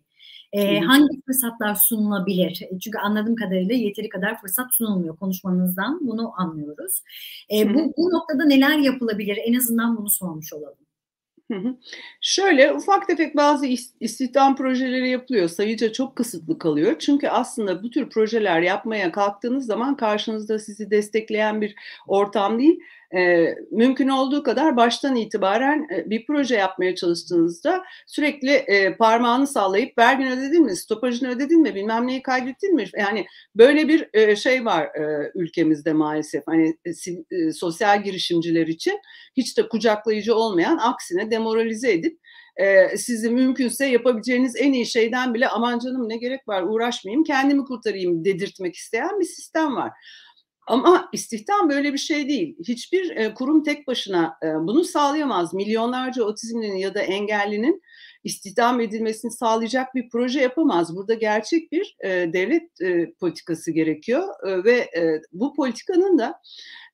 e, 0.54 0.80
hangi 0.80 1.22
fırsatlar 1.26 1.76
sunulabilir? 1.76 2.64
Çünkü 2.84 2.98
anladığım 2.98 3.36
kadarıyla 3.36 3.76
yeteri 3.76 4.10
kadar 4.10 4.42
fırsat 4.42 4.74
sunulmuyor 4.74 5.18
konuşmanızdan 5.18 6.08
bunu 6.08 6.32
anlıyoruz. 6.38 7.02
E, 7.54 7.74
bu, 7.74 7.94
bu 7.98 8.10
noktada 8.10 8.46
neler 8.46 8.78
yapılabilir? 8.78 9.40
En 9.46 9.54
azından 9.54 9.98
bunu 9.98 10.10
sormuş 10.10 10.54
olalım. 10.54 10.85
Şöyle 12.22 12.74
ufak 12.74 13.08
tefek 13.08 13.36
bazı 13.36 13.66
istihdam 14.00 14.56
projeleri 14.56 15.10
yapılıyor. 15.10 15.48
Sayıca 15.50 15.92
çok 15.92 16.16
kısıtlı 16.16 16.60
kalıyor. 16.60 17.00
Çünkü 17.00 17.28
aslında 17.28 17.84
bu 17.84 17.90
tür 17.90 18.10
projeler 18.10 18.62
yapmaya 18.62 19.12
kalktığınız 19.12 19.66
zaman 19.66 19.98
karşınızda 19.98 20.60
sizi 20.60 20.92
destekleyen 20.92 21.62
bir 21.62 21.76
ortam 22.08 22.60
değil, 22.60 22.80
e, 23.18 23.56
mümkün 23.72 24.08
olduğu 24.08 24.44
kadar 24.44 24.78
baştan 24.78 25.16
itibaren 25.16 25.88
e, 25.96 26.10
bir 26.10 26.26
proje 26.26 26.56
yapmaya 26.56 26.96
çalıştığınızda 26.96 27.84
sürekli 28.08 28.52
e, 28.52 28.96
parmağını 28.98 29.48
sallayıp 29.48 29.98
vergini 29.98 30.32
ödedin 30.32 30.64
mi, 30.66 30.76
stopajını 30.76 31.30
ödedin 31.30 31.62
mi, 31.62 31.76
bilmem 31.76 32.08
neyi 32.08 32.22
kaydettin 32.22 32.76
mi? 32.76 32.86
Yani 32.98 33.26
böyle 33.56 33.88
bir 33.88 34.36
şey 34.36 34.66
var 34.66 34.90
ülkemizde 35.36 35.94
maalesef. 35.94 36.44
Hani 36.48 36.78
sosyal 37.54 38.04
girişimciler 38.04 38.68
için 38.68 39.00
hiç 39.38 39.58
de 39.58 39.68
kucaklayıcı 39.70 40.36
olmayan 40.36 40.78
aksine 40.78 41.32
demoralize 41.32 41.92
edip 41.92 42.20
e, 42.58 42.98
sizi 42.98 43.30
mümkünse 43.30 43.86
yapabileceğiniz 43.86 44.56
en 44.56 44.74
iyi 44.74 44.86
şeyden 44.86 45.34
bile 45.34 45.48
aman 45.48 45.80
canım 45.80 46.10
ne 46.10 46.18
gerek 46.18 46.48
var 46.48 46.64
uğraşmayayım 46.64 47.24
kendimi 47.24 47.66
kurtarayım 47.66 48.26
dedirtmek 48.26 48.76
isteyen 48.76 49.20
bir 49.20 49.26
sistem 49.26 49.76
var. 49.76 49.92
Ama 50.68 51.10
istihdam 51.14 51.70
böyle 51.70 51.94
bir 51.94 51.98
şey 51.98 52.30
değil. 52.30 52.56
Hiçbir 52.68 53.16
e, 53.16 53.34
kurum 53.34 53.64
tek 53.64 53.88
başına 53.88 54.38
e, 54.44 54.48
bunu 54.48 54.84
sağlayamaz. 54.84 55.54
Milyonlarca 55.54 56.24
otizmlinin 56.24 56.78
ya 56.78 56.94
da 56.94 57.02
engellinin 57.02 57.82
istihdam 58.24 58.80
edilmesini 58.82 59.32
sağlayacak 59.32 59.96
bir 59.96 60.10
proje 60.10 60.42
yapamaz. 60.42 60.96
Burada 60.96 61.14
gerçek 61.14 61.72
bir 61.72 61.98
e, 62.04 62.10
devlet 62.10 62.82
e, 62.82 63.14
politikası 63.20 63.72
gerekiyor 63.72 64.28
e, 64.48 64.64
ve 64.64 64.78
e, 64.78 65.22
bu 65.32 65.54
politikanın 65.54 66.18
da 66.18 66.42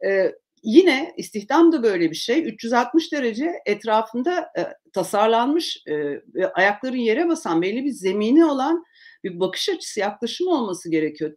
e, 0.05 0.31
yine 0.63 1.13
istihdam 1.17 1.71
da 1.71 1.83
böyle 1.83 2.11
bir 2.11 2.15
şey. 2.15 2.47
360 2.47 3.11
derece 3.11 3.53
etrafında 3.65 4.39
e, 4.57 4.61
tasarlanmış 4.93 5.83
e, 5.87 6.21
ayakların 6.53 6.97
yere 6.97 7.27
basan 7.27 7.61
belli 7.61 7.85
bir 7.85 7.91
zemini 7.91 8.45
olan 8.45 8.83
bir 9.23 9.39
bakış 9.39 9.69
açısı, 9.69 9.99
yaklaşım 9.99 10.47
olması 10.47 10.91
gerekiyor 10.91 11.31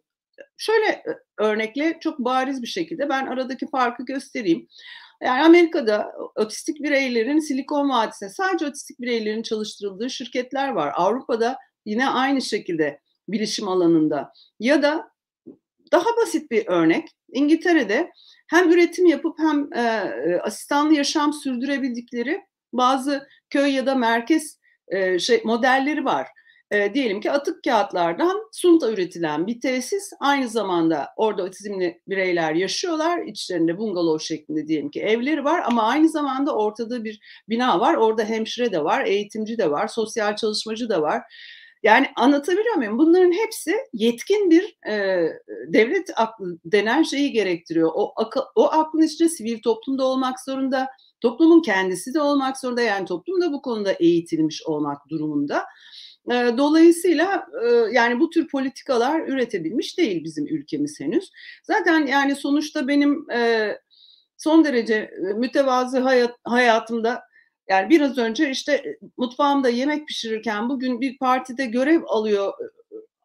şöyle 0.57 1.03
örnekle 1.39 1.97
çok 1.99 2.19
bariz 2.19 2.61
bir 2.61 2.67
şekilde 2.67 3.09
ben 3.09 3.25
aradaki 3.25 3.67
farkı 3.67 4.05
göstereyim. 4.05 4.67
Yani 5.21 5.43
Amerika'da 5.43 6.11
otistik 6.35 6.83
bireylerin 6.83 7.39
Silikon 7.39 7.89
Vadisi'ne 7.89 8.29
sadece 8.29 8.65
otistik 8.65 8.99
bireylerin 8.99 9.43
çalıştırıldığı 9.43 10.09
şirketler 10.09 10.69
var. 10.69 10.93
Avrupa'da 10.95 11.57
yine 11.85 12.09
aynı 12.09 12.41
şekilde 12.41 12.99
bilişim 13.27 13.67
alanında 13.67 14.33
ya 14.59 14.83
da 14.83 15.11
daha 15.91 16.05
basit 16.21 16.51
bir 16.51 16.67
örnek 16.67 17.07
İngiltere'de 17.31 18.11
hem 18.47 18.71
üretim 18.71 19.05
yapıp 19.05 19.39
hem 19.39 19.73
e, 19.73 20.39
asistanlı 20.43 20.93
yaşam 20.93 21.33
sürdürebildikleri 21.33 22.41
bazı 22.73 23.27
köy 23.49 23.71
ya 23.71 23.85
da 23.85 23.95
merkez 23.95 24.59
e, 24.87 25.19
şey 25.19 25.41
modelleri 25.45 26.05
var 26.05 26.27
e, 26.71 26.93
diyelim 26.93 27.21
ki 27.21 27.31
atık 27.31 27.63
kağıtlardan 27.63 28.49
sunta 28.51 28.91
üretilen 28.91 29.47
bir 29.47 29.61
tesis 29.61 30.11
aynı 30.19 30.49
zamanda 30.49 31.07
orada 31.17 31.43
otizmli 31.43 32.01
bireyler 32.07 32.53
yaşıyorlar. 32.53 33.23
İçlerinde 33.25 33.77
bungalov 33.77 34.19
şeklinde 34.19 34.67
diyelim 34.67 34.91
ki 34.91 35.01
evleri 35.01 35.43
var 35.43 35.63
ama 35.65 35.83
aynı 35.83 36.09
zamanda 36.09 36.55
ortada 36.55 37.03
bir 37.03 37.19
bina 37.49 37.79
var. 37.79 37.95
Orada 37.95 38.23
hemşire 38.23 38.71
de 38.71 38.83
var, 38.83 39.05
eğitimci 39.05 39.57
de 39.57 39.71
var, 39.71 39.87
sosyal 39.87 40.35
çalışmacı 40.35 40.89
da 40.89 41.01
var. 41.01 41.21
Yani 41.83 42.07
anlatabiliyor 42.15 42.75
muyum? 42.75 42.97
Bunların 42.97 43.31
hepsi 43.31 43.75
yetkin 43.93 44.51
bir 44.51 44.77
e, 44.87 45.27
devlet 45.67 46.09
aklı 46.15 46.59
denen 46.65 47.03
şeyi 47.03 47.31
gerektiriyor. 47.31 47.91
O, 47.93 48.13
akı, 48.15 48.39
o 48.55 48.71
aklın 48.71 49.01
içinde 49.01 49.29
sivil 49.29 49.61
toplumda 49.61 50.05
olmak 50.05 50.39
zorunda, 50.39 50.87
toplumun 51.21 51.61
kendisi 51.61 52.13
de 52.13 52.21
olmak 52.21 52.57
zorunda. 52.57 52.81
Yani 52.81 53.05
toplum 53.05 53.41
da 53.41 53.53
bu 53.53 53.61
konuda 53.61 53.91
eğitilmiş 53.91 54.63
olmak 54.65 55.09
durumunda. 55.09 55.65
Dolayısıyla 56.29 57.47
yani 57.91 58.19
bu 58.19 58.29
tür 58.29 58.47
politikalar 58.47 59.27
üretebilmiş 59.27 59.97
değil 59.97 60.23
bizim 60.23 60.47
ülkemiz 60.47 60.99
henüz. 60.99 61.31
Zaten 61.63 62.05
yani 62.05 62.35
sonuçta 62.35 62.87
benim 62.87 63.25
son 64.37 64.65
derece 64.65 65.11
mütevazı 65.35 65.99
hayat, 65.99 66.35
hayatımda 66.43 67.21
yani 67.69 67.89
biraz 67.89 68.17
önce 68.17 68.49
işte 68.49 68.97
mutfağımda 69.17 69.69
yemek 69.69 70.07
pişirirken 70.07 70.69
bugün 70.69 71.01
bir 71.01 71.17
partide 71.17 71.65
görev 71.65 72.01
alıyor 72.07 72.53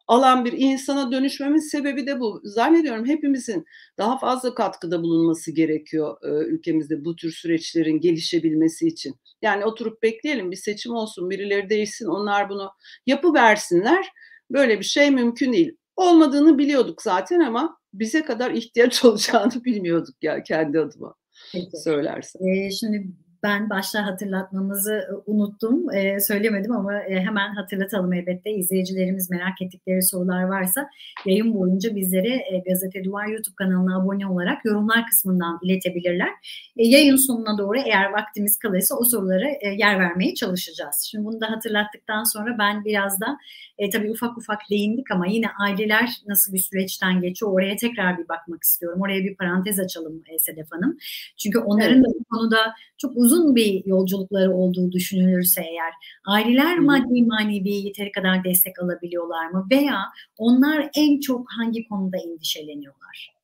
alan 0.07 0.45
bir 0.45 0.53
insana 0.53 1.11
dönüşmemin 1.11 1.59
sebebi 1.59 2.07
de 2.07 2.19
bu. 2.19 2.41
Zannediyorum 2.43 3.05
hepimizin 3.05 3.65
daha 3.97 4.17
fazla 4.17 4.55
katkıda 4.55 5.01
bulunması 5.01 5.51
gerekiyor 5.51 6.17
e, 6.23 6.27
ülkemizde 6.27 7.05
bu 7.05 7.15
tür 7.15 7.31
süreçlerin 7.31 7.99
gelişebilmesi 7.99 8.87
için. 8.87 9.15
Yani 9.41 9.65
oturup 9.65 10.03
bekleyelim 10.03 10.51
bir 10.51 10.55
seçim 10.55 10.93
olsun, 10.93 11.29
birileri 11.29 11.69
değişsin, 11.69 12.05
onlar 12.05 12.49
bunu 12.49 12.71
yapıversinler. 13.05 14.11
Böyle 14.51 14.79
bir 14.79 14.85
şey 14.85 15.11
mümkün 15.11 15.53
değil. 15.53 15.77
Olmadığını 15.95 16.57
biliyorduk 16.57 17.01
zaten 17.01 17.39
ama 17.39 17.77
bize 17.93 18.21
kadar 18.21 18.51
ihtiyaç 18.51 19.05
olacağını 19.05 19.63
bilmiyorduk 19.63 20.15
ya 20.21 20.43
kendi 20.43 20.79
adıma 20.79 21.15
Peki. 21.53 21.77
söylersen. 21.83 22.47
Ee, 22.47 22.71
şimdi 22.71 23.07
ben 23.43 23.69
başta 23.69 24.05
hatırlatmamızı 24.05 24.93
e, 24.93 25.13
unuttum. 25.25 25.93
E, 25.93 26.19
söylemedim 26.19 26.71
ama 26.71 27.03
e, 27.03 27.19
hemen 27.19 27.55
hatırlatalım 27.55 28.13
elbette. 28.13 28.51
İzleyicilerimiz 28.51 29.29
merak 29.29 29.61
ettikleri 29.61 30.03
sorular 30.03 30.43
varsa 30.43 30.89
yayın 31.25 31.53
boyunca 31.53 31.95
bizlere 31.95 32.33
e, 32.33 32.63
Gazete 32.67 33.03
Duvar 33.03 33.27
YouTube 33.27 33.55
kanalına 33.55 34.01
abone 34.01 34.27
olarak 34.27 34.65
yorumlar 34.65 35.05
kısmından 35.07 35.59
iletebilirler. 35.63 36.29
E, 36.77 36.87
yayın 36.87 37.15
sonuna 37.15 37.57
doğru 37.57 37.77
eğer 37.85 38.11
vaktimiz 38.11 38.59
kalırsa 38.59 38.95
o 38.95 39.03
sorulara 39.03 39.49
e, 39.49 39.67
yer 39.77 39.99
vermeye 39.99 40.33
çalışacağız. 40.33 41.07
Şimdi 41.11 41.25
bunu 41.25 41.41
da 41.41 41.51
hatırlattıktan 41.51 42.23
sonra 42.23 42.55
ben 42.59 42.85
biraz 42.85 43.21
da 43.21 43.37
e, 43.77 43.89
tabii 43.89 44.11
ufak 44.11 44.37
ufak 44.37 44.59
değindik 44.69 45.11
ama 45.11 45.27
yine 45.27 45.45
aileler 45.59 46.09
nasıl 46.27 46.53
bir 46.53 46.59
süreçten 46.59 47.21
geçiyor 47.21 47.51
oraya 47.51 47.75
tekrar 47.75 48.17
bir 48.17 48.27
bakmak 48.27 48.63
istiyorum. 48.63 49.01
Oraya 49.01 49.23
bir 49.23 49.35
parantez 49.35 49.79
açalım 49.79 50.23
e, 50.27 50.39
Sedef 50.39 50.71
Hanım. 50.71 50.97
Çünkü 51.37 51.59
onların 51.59 51.95
evet. 51.95 52.05
da 52.05 52.09
bu 52.19 52.23
konuda 52.23 52.73
çok 52.97 53.11
uzun 53.15 53.30
bir 53.55 53.85
yolculukları 53.85 54.55
olduğu 54.55 54.91
düşünülürse 54.91 55.61
eğer 55.61 55.93
aileler 56.25 56.79
maddi 56.79 57.23
manevi 57.23 57.69
yeteri 57.69 58.11
kadar 58.11 58.43
destek 58.43 58.79
alabiliyorlar 58.83 59.49
mı 59.49 59.67
veya 59.71 60.01
onlar 60.37 60.89
en 60.95 61.19
çok 61.19 61.47
hangi 61.57 61.87
konuda 61.87 62.17
endişeleniyorlar? 62.17 63.40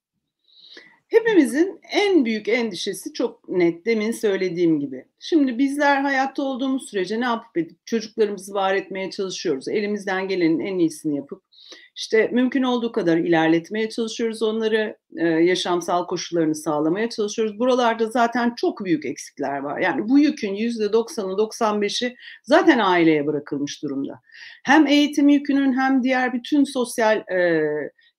Hepimizin 1.08 1.80
en 1.92 2.26
büyük 2.26 2.50
endişesi 2.50 3.14
çok 3.14 3.50
net 3.50 3.86
demin 3.86 4.12
söylediğim 4.12 4.80
gibi. 4.80 5.06
Şimdi 5.20 5.58
bizler 5.58 6.02
hayatta 6.02 6.44
olduğumuz 6.44 6.90
sürece 6.90 7.20
ne 7.20 7.26
yapıp 7.26 7.58
edip 7.58 7.86
çocuklarımızı 7.86 8.54
var 8.54 8.76
etmeye 8.76 9.12
çalışıyoruz. 9.12 9.68
Elimizden 9.68 10.28
gelenin 10.28 10.60
en 10.60 10.80
iyisini 10.80 11.16
yapıp 11.16 11.44
işte 11.96 12.30
mümkün 12.32 12.64
olduğu 12.64 12.92
kadar 12.92 13.18
ilerletmeye 13.18 13.90
çalışıyoruz 13.90 14.42
onları, 14.42 14.98
e, 15.18 15.28
yaşamsal 15.28 16.08
koşullarını 16.08 16.56
sağlamaya 16.56 17.10
çalışıyoruz. 17.10 17.60
Buralarda 17.60 18.10
zaten 18.10 18.54
çok 18.58 18.86
büyük 18.86 19.06
eksikler 19.06 19.58
var. 19.58 19.80
Yani 19.80 20.10
bu 20.10 20.20
yükün 20.20 20.56
%90'ı 20.56 21.38
95'i 21.38 22.16
zaten 22.44 22.80
aileye 22.80 23.28
bırakılmış 23.28 23.84
durumda. 23.84 24.22
Hem 24.66 24.88
eğitim 24.88 25.30
yükünün 25.30 25.80
hem 25.80 26.04
diğer 26.04 26.34
bütün 26.34 26.64
sosyal 26.64 27.18
e, 27.18 27.64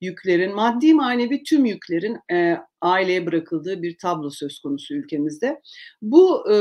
yüklerin, 0.01 0.55
maddi 0.55 0.95
manevi 0.95 1.43
tüm 1.43 1.65
yüklerin 1.65 2.19
e, 2.33 2.57
aileye 2.81 3.27
bırakıldığı 3.27 3.83
bir 3.83 3.99
tablo 3.99 4.31
söz 4.31 4.61
konusu 4.61 4.95
ülkemizde. 4.95 5.61
Bu 6.03 6.53
e, 6.53 6.57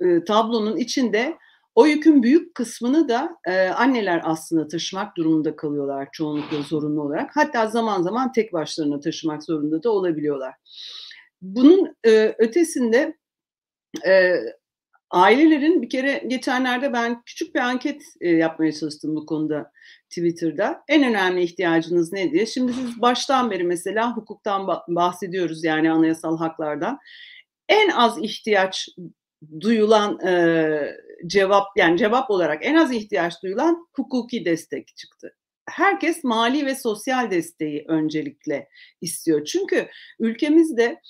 e, 0.00 0.24
tablonun 0.24 0.76
içinde 0.76 1.38
o 1.74 1.86
yükün 1.86 2.22
büyük 2.22 2.54
kısmını 2.54 3.08
da 3.08 3.36
e, 3.46 3.68
anneler 3.68 4.20
aslında 4.24 4.68
taşımak 4.68 5.16
durumunda 5.16 5.56
kalıyorlar 5.56 6.08
çoğunlukla 6.12 6.62
zorunlu 6.62 7.02
olarak. 7.02 7.30
Hatta 7.34 7.66
zaman 7.66 8.02
zaman 8.02 8.32
tek 8.32 8.52
başlarına 8.52 9.00
taşımak 9.00 9.44
zorunda 9.44 9.82
da 9.82 9.90
olabiliyorlar. 9.90 10.54
Bunun 11.42 11.96
e, 12.04 12.34
ötesinde 12.38 13.16
e, 14.06 14.34
ailelerin 15.10 15.82
bir 15.82 15.88
kere 15.88 16.24
geçenlerde 16.26 16.92
ben 16.92 17.22
küçük 17.22 17.54
bir 17.54 17.60
anket 17.60 18.02
e, 18.20 18.28
yapmaya 18.28 18.72
çalıştım 18.72 19.16
bu 19.16 19.26
konuda 19.26 19.72
Twitter'da. 20.08 20.84
En 20.88 21.04
önemli 21.04 21.42
ihtiyacınız 21.42 22.12
ne 22.12 22.32
diye. 22.32 22.46
Şimdi 22.46 22.72
siz 22.72 23.00
baştan 23.00 23.50
beri 23.50 23.64
mesela 23.64 24.16
hukuktan 24.16 24.66
bahsediyoruz 24.88 25.64
yani 25.64 25.92
anayasal 25.92 26.38
haklardan. 26.38 26.98
En 27.68 27.88
az 27.88 28.18
ihtiyaç 28.22 28.88
duyulan 29.60 30.26
e, 30.26 30.96
cevap 31.26 31.66
yani 31.76 31.98
cevap 31.98 32.30
olarak 32.30 32.66
en 32.66 32.74
az 32.74 32.92
ihtiyaç 32.92 33.42
duyulan 33.42 33.88
hukuki 33.92 34.44
destek 34.44 34.96
çıktı. 34.96 35.36
Herkes 35.68 36.24
mali 36.24 36.66
ve 36.66 36.74
sosyal 36.74 37.30
desteği 37.30 37.84
öncelikle 37.88 38.68
istiyor. 39.00 39.44
Çünkü 39.44 39.88
ülkemizde 40.18 41.00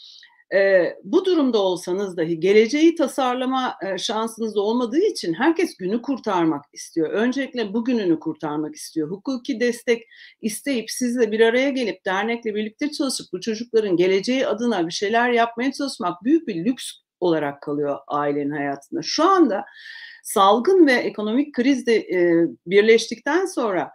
e, 0.54 0.94
bu 1.04 1.24
durumda 1.24 1.58
olsanız 1.58 2.16
dahi 2.16 2.40
geleceği 2.40 2.94
tasarlama 2.94 3.74
e, 3.86 3.98
şansınız 3.98 4.56
olmadığı 4.56 5.00
için 5.00 5.34
herkes 5.34 5.76
günü 5.76 6.02
kurtarmak 6.02 6.64
istiyor. 6.72 7.10
Öncelikle 7.10 7.74
bugününü 7.74 8.20
kurtarmak 8.20 8.74
istiyor. 8.74 9.10
Hukuki 9.10 9.60
destek 9.60 10.02
isteyip 10.40 10.90
sizle 10.90 11.32
bir 11.32 11.40
araya 11.40 11.70
gelip 11.70 12.04
dernekle 12.06 12.54
birlikte 12.54 12.90
çalışıp 12.90 13.26
bu 13.32 13.40
çocukların 13.40 13.96
geleceği 13.96 14.46
adına 14.46 14.86
bir 14.86 14.92
şeyler 14.92 15.30
yapmaya 15.30 15.72
çalışmak 15.72 16.24
büyük 16.24 16.48
bir 16.48 16.64
lüks 16.64 16.92
olarak 17.20 17.62
kalıyor 17.62 17.98
ailenin 18.08 18.50
hayatında. 18.50 19.00
Şu 19.02 19.24
anda 19.24 19.64
salgın 20.22 20.86
ve 20.86 20.92
ekonomik 20.92 21.54
kriz 21.54 21.86
de 21.86 21.96
e, 21.96 22.46
birleştikten 22.66 23.46
sonra 23.46 23.90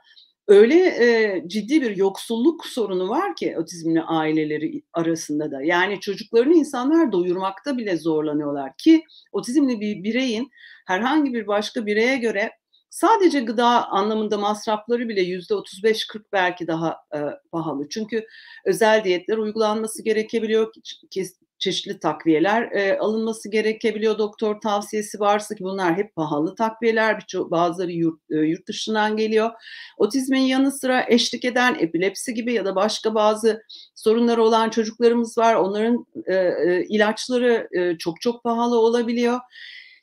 öyle 0.48 0.76
e, 0.76 1.44
ciddi 1.48 1.82
bir 1.82 1.98
yoksulluk 1.98 2.66
sorunu 2.66 3.10
var 3.10 3.36
ki 3.36 3.58
otizmli 3.58 4.02
aileleri 4.02 4.84
arasında 4.94 5.52
da. 5.52 5.64
Yani 5.64 6.00
çocuklarını 6.00 6.54
insanlar 6.54 7.12
doyurmakta 7.12 7.78
bile 7.78 7.98
zorlanıyorlar 7.98 8.72
ki 8.78 9.04
otizmli 9.32 9.80
bir 9.80 10.04
bireyin 10.04 10.50
herhangi 10.88 11.34
bir 11.34 11.48
başka 11.48 11.86
bireye 11.86 12.18
göre 12.18 12.52
sadece 12.90 13.40
gıda 13.40 13.88
anlamında 13.88 14.38
masrafları 14.38 15.10
bile 15.10 15.22
yüzde 15.22 15.54
35-40 15.54 16.24
belki 16.34 16.68
daha 16.68 16.98
e, 17.16 17.20
pahalı. 17.52 17.90
Çünkü 17.90 18.26
özel 18.66 19.04
diyetler 19.04 19.38
uygulanması 19.38 20.04
gerekebiliyor, 20.04 20.74
çeşitli 21.60 22.00
takviyeler 22.00 22.72
e, 22.72 22.98
alınması 23.00 23.52
gerekebiliyor. 23.52 24.18
Doktor 24.18 24.62
tavsiyesi 24.62 25.20
varsa 25.20 25.56
ki 25.56 25.64
bunlar 25.64 25.98
hep 25.98 26.16
pahalı 26.16 26.56
takviyeler. 26.56 27.20
Birçok 27.20 27.52
bazıları 27.52 27.92
yurt, 27.92 28.20
e, 28.32 28.36
yurt 28.36 28.68
dışından 28.68 29.18
geliyor. 29.18 29.52
Otizmin 29.98 30.42
yanı 30.42 30.72
sıra 30.72 31.06
eşlik 31.10 31.46
eden 31.46 31.76
epilepsi 31.80 32.34
gibi 32.34 32.54
ya 32.54 32.66
da 32.66 32.76
başka 32.76 33.16
bazı 33.16 33.64
sorunları 33.96 34.44
olan 34.44 34.70
çocuklarımız 34.70 35.38
var. 35.38 35.56
Onların 35.56 36.06
e, 36.28 36.36
e, 36.36 36.86
ilaçları 36.90 37.68
e, 37.72 37.98
çok 37.98 38.22
çok 38.22 38.44
pahalı 38.44 38.80
olabiliyor. 38.80 39.40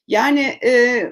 Yani 0.08 0.58
e, 0.64 1.02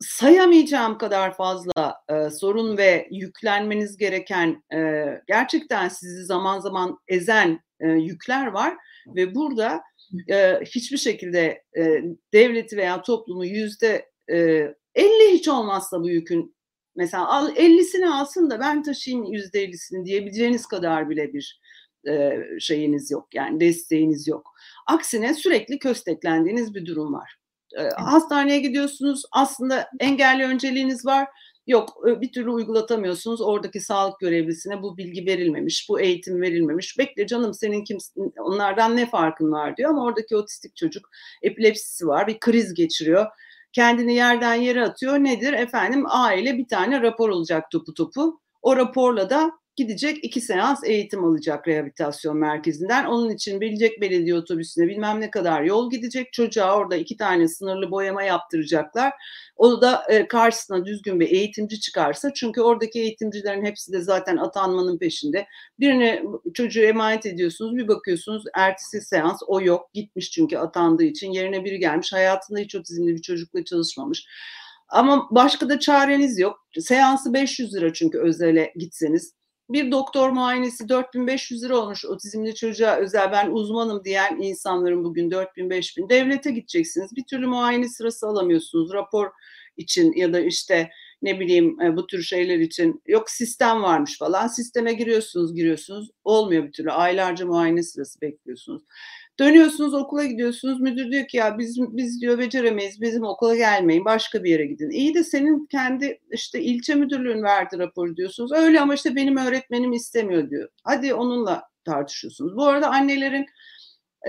sayamayacağım 0.00 0.98
kadar 0.98 1.36
fazla 1.36 2.00
e, 2.08 2.30
sorun 2.30 2.76
ve 2.76 3.08
yüklenmeniz 3.10 3.96
gereken 3.96 4.62
e, 4.74 5.04
gerçekten 5.26 5.88
sizi 5.88 6.24
zaman 6.24 6.60
zaman 6.60 6.98
ezen 7.08 7.60
e, 7.80 7.88
yükler 7.88 8.46
var 8.46 8.76
ve 9.16 9.34
burada 9.34 9.82
e, 10.30 10.60
hiçbir 10.64 10.96
şekilde 10.96 11.62
e, 11.76 12.02
devleti 12.32 12.76
veya 12.76 13.02
toplumu 13.02 13.44
yüzde 13.46 14.10
e, 14.30 14.36
50 14.36 14.74
hiç 15.32 15.48
olmazsa 15.48 16.00
bu 16.00 16.08
yükün 16.08 16.56
mesela 16.96 17.28
al 17.28 17.56
50'sini 17.56 18.08
alsın 18.08 18.50
da 18.50 18.60
ben 18.60 18.82
taşıyayım 18.82 19.32
yüzde 19.32 19.64
50'sini 19.64 20.04
diyebileceğiniz 20.04 20.66
kadar 20.66 21.10
bile 21.10 21.32
bir 21.32 21.60
e, 22.08 22.38
şeyiniz 22.60 23.10
yok 23.10 23.34
yani 23.34 23.60
desteğiniz 23.60 24.28
yok. 24.28 24.52
Aksine 24.86 25.34
sürekli 25.34 25.78
kösteklendiğiniz 25.78 26.74
bir 26.74 26.86
durum 26.86 27.12
var. 27.12 27.38
E, 27.78 27.82
hastaneye 27.82 28.60
gidiyorsunuz 28.60 29.22
aslında 29.32 29.88
engelli 30.00 30.44
önceliğiniz 30.44 31.06
var 31.06 31.28
Yok 31.68 32.04
bir 32.20 32.32
türlü 32.32 32.50
uygulatamıyorsunuz. 32.50 33.40
Oradaki 33.40 33.80
sağlık 33.80 34.20
görevlisine 34.20 34.82
bu 34.82 34.96
bilgi 34.96 35.26
verilmemiş, 35.26 35.86
bu 35.88 36.00
eğitim 36.00 36.40
verilmemiş. 36.40 36.98
Bekle 36.98 37.26
canım 37.26 37.54
senin 37.54 37.84
kimsin, 37.84 38.32
onlardan 38.38 38.96
ne 38.96 39.06
farkın 39.10 39.52
var 39.52 39.76
diyor 39.76 39.90
ama 39.90 40.04
oradaki 40.04 40.36
otistik 40.36 40.76
çocuk 40.76 41.10
epilepsisi 41.42 42.06
var, 42.06 42.26
bir 42.26 42.40
kriz 42.40 42.74
geçiriyor. 42.74 43.26
Kendini 43.72 44.14
yerden 44.14 44.54
yere 44.54 44.84
atıyor. 44.84 45.14
Nedir? 45.18 45.52
Efendim 45.52 46.04
aile 46.08 46.58
bir 46.58 46.68
tane 46.68 47.02
rapor 47.02 47.28
olacak 47.28 47.70
topu 47.70 47.94
topu. 47.94 48.40
O 48.62 48.76
raporla 48.76 49.30
da 49.30 49.52
gidecek 49.78 50.24
iki 50.24 50.40
seans 50.40 50.84
eğitim 50.84 51.24
alacak 51.24 51.68
rehabilitasyon 51.68 52.36
merkezinden. 52.36 53.04
Onun 53.04 53.30
için 53.30 53.60
Bilecek 53.60 54.00
Belediye 54.00 54.34
Otobüsüne 54.34 54.88
bilmem 54.88 55.20
ne 55.20 55.30
kadar 55.30 55.62
yol 55.62 55.90
gidecek. 55.90 56.32
Çocuğa 56.32 56.76
orada 56.76 56.96
iki 56.96 57.16
tane 57.16 57.48
sınırlı 57.48 57.90
boyama 57.90 58.22
yaptıracaklar. 58.22 59.12
O 59.56 59.80
da 59.80 60.02
e, 60.08 60.28
karşısına 60.28 60.84
düzgün 60.84 61.20
bir 61.20 61.30
eğitimci 61.30 61.80
çıkarsa 61.80 62.32
çünkü 62.34 62.60
oradaki 62.60 63.00
eğitimcilerin 63.00 63.64
hepsi 63.64 63.92
de 63.92 64.00
zaten 64.00 64.36
atanmanın 64.36 64.98
peşinde. 64.98 65.46
Birine 65.80 66.22
çocuğu 66.54 66.80
emanet 66.80 67.26
ediyorsunuz 67.26 67.76
bir 67.76 67.88
bakıyorsunuz 67.88 68.44
ertesi 68.54 69.00
seans 69.00 69.40
o 69.46 69.60
yok 69.62 69.94
gitmiş 69.94 70.30
çünkü 70.30 70.56
atandığı 70.56 71.04
için 71.04 71.30
yerine 71.30 71.64
biri 71.64 71.78
gelmiş 71.78 72.12
hayatında 72.12 72.58
hiç 72.58 72.74
otizmli 72.74 73.14
bir 73.14 73.22
çocukla 73.22 73.64
çalışmamış. 73.64 74.26
Ama 74.88 75.28
başka 75.30 75.68
da 75.68 75.80
çareniz 75.80 76.38
yok. 76.38 76.66
Seansı 76.80 77.34
500 77.34 77.74
lira 77.74 77.92
çünkü 77.92 78.18
özele 78.18 78.72
gitseniz 78.76 79.37
bir 79.70 79.90
doktor 79.90 80.30
muayenesi 80.30 80.88
4500 80.88 81.62
lira 81.62 81.76
olmuş 81.76 82.04
otizmli 82.04 82.54
çocuğa 82.54 82.96
özel 82.96 83.32
ben 83.32 83.50
uzmanım 83.50 84.04
diyen 84.04 84.36
insanların 84.40 85.04
bugün 85.04 85.30
4000 85.30 85.70
5000 85.70 86.08
devlete 86.08 86.50
gideceksiniz. 86.50 87.16
Bir 87.16 87.24
türlü 87.24 87.46
muayene 87.46 87.88
sırası 87.88 88.26
alamıyorsunuz. 88.26 88.92
Rapor 88.92 89.30
için 89.76 90.12
ya 90.12 90.32
da 90.32 90.40
işte 90.40 90.90
ne 91.22 91.40
bileyim 91.40 91.80
e, 91.80 91.96
bu 91.96 92.06
tür 92.06 92.22
şeyler 92.22 92.58
için. 92.58 93.02
Yok 93.06 93.30
sistem 93.30 93.82
varmış 93.82 94.18
falan. 94.18 94.46
Sisteme 94.46 94.92
giriyorsunuz 94.92 95.54
giriyorsunuz. 95.54 96.10
Olmuyor 96.24 96.64
bir 96.64 96.72
türlü. 96.72 96.90
Aylarca 96.90 97.46
muayene 97.46 97.82
sırası 97.82 98.20
bekliyorsunuz. 98.20 98.82
Dönüyorsunuz 99.40 99.94
okula 99.94 100.24
gidiyorsunuz 100.24 100.80
müdür 100.80 101.12
diyor 101.12 101.28
ki 101.28 101.36
ya 101.36 101.58
biz 101.58 101.78
biz 101.78 102.20
diyor 102.20 102.38
beceremeyiz 102.38 103.00
bizim 103.00 103.24
okula 103.24 103.56
gelmeyin 103.56 104.04
başka 104.04 104.44
bir 104.44 104.50
yere 104.50 104.66
gidin. 104.66 104.90
İyi 104.90 105.14
de 105.14 105.24
senin 105.24 105.66
kendi 105.66 106.20
işte 106.30 106.62
ilçe 106.62 106.94
müdürlüğün 106.94 107.42
verdi 107.42 107.78
raporu 107.78 108.16
diyorsunuz. 108.16 108.52
Öyle 108.52 108.80
ama 108.80 108.94
işte 108.94 109.16
benim 109.16 109.36
öğretmenim 109.36 109.92
istemiyor 109.92 110.50
diyor. 110.50 110.68
Hadi 110.84 111.14
onunla 111.14 111.62
tartışıyorsunuz. 111.84 112.56
Bu 112.56 112.66
arada 112.66 112.90
annelerin 112.90 113.46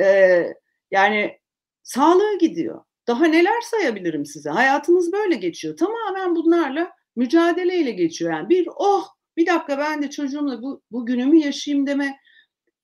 e, 0.01 0.45
yani 0.91 1.39
sağlığı 1.83 2.37
gidiyor. 2.39 2.83
Daha 3.07 3.25
neler 3.25 3.61
sayabilirim 3.61 4.25
size? 4.25 4.49
Hayatınız 4.49 5.13
böyle 5.13 5.35
geçiyor. 5.35 5.77
Tamamen 5.77 6.35
bunlarla 6.35 6.91
mücadeleyle 7.15 7.91
geçiyor. 7.91 8.31
Yani 8.31 8.49
bir 8.49 8.67
oh 8.75 9.07
bir 9.37 9.45
dakika 9.45 9.77
ben 9.77 10.01
de 10.01 10.09
çocuğumla 10.09 10.61
bu, 10.61 10.81
bu 10.91 11.05
günümü 11.05 11.37
yaşayayım 11.39 11.87
deme 11.87 12.19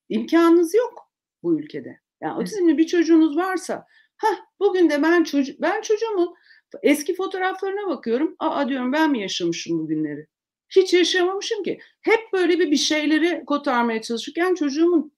imkanınız 0.08 0.74
yok 0.74 1.10
bu 1.42 1.60
ülkede. 1.60 2.05
Yani 2.26 2.40
otizmli 2.40 2.78
bir 2.78 2.86
çocuğunuz 2.86 3.36
varsa, 3.36 3.86
ha 4.16 4.28
bugün 4.60 4.90
de 4.90 5.02
ben 5.02 5.24
çocuk 5.24 5.60
ben 5.60 5.80
çocuğumun 5.80 6.34
eski 6.82 7.14
fotoğraflarına 7.14 7.88
bakıyorum. 7.88 8.36
Aa 8.38 8.68
diyorum 8.68 8.92
ben 8.92 9.10
mi 9.10 9.20
yaşamışım 9.20 9.78
bu 9.78 9.86
günleri? 9.86 10.26
Hiç 10.68 10.94
yaşamamışım 10.94 11.62
ki. 11.62 11.78
Hep 12.00 12.20
böyle 12.32 12.58
bir 12.58 12.70
bir 12.70 12.76
şeyleri 12.76 13.44
kotarmaya 13.46 14.02
çalışırken 14.02 14.54
çocuğumun 14.54 15.12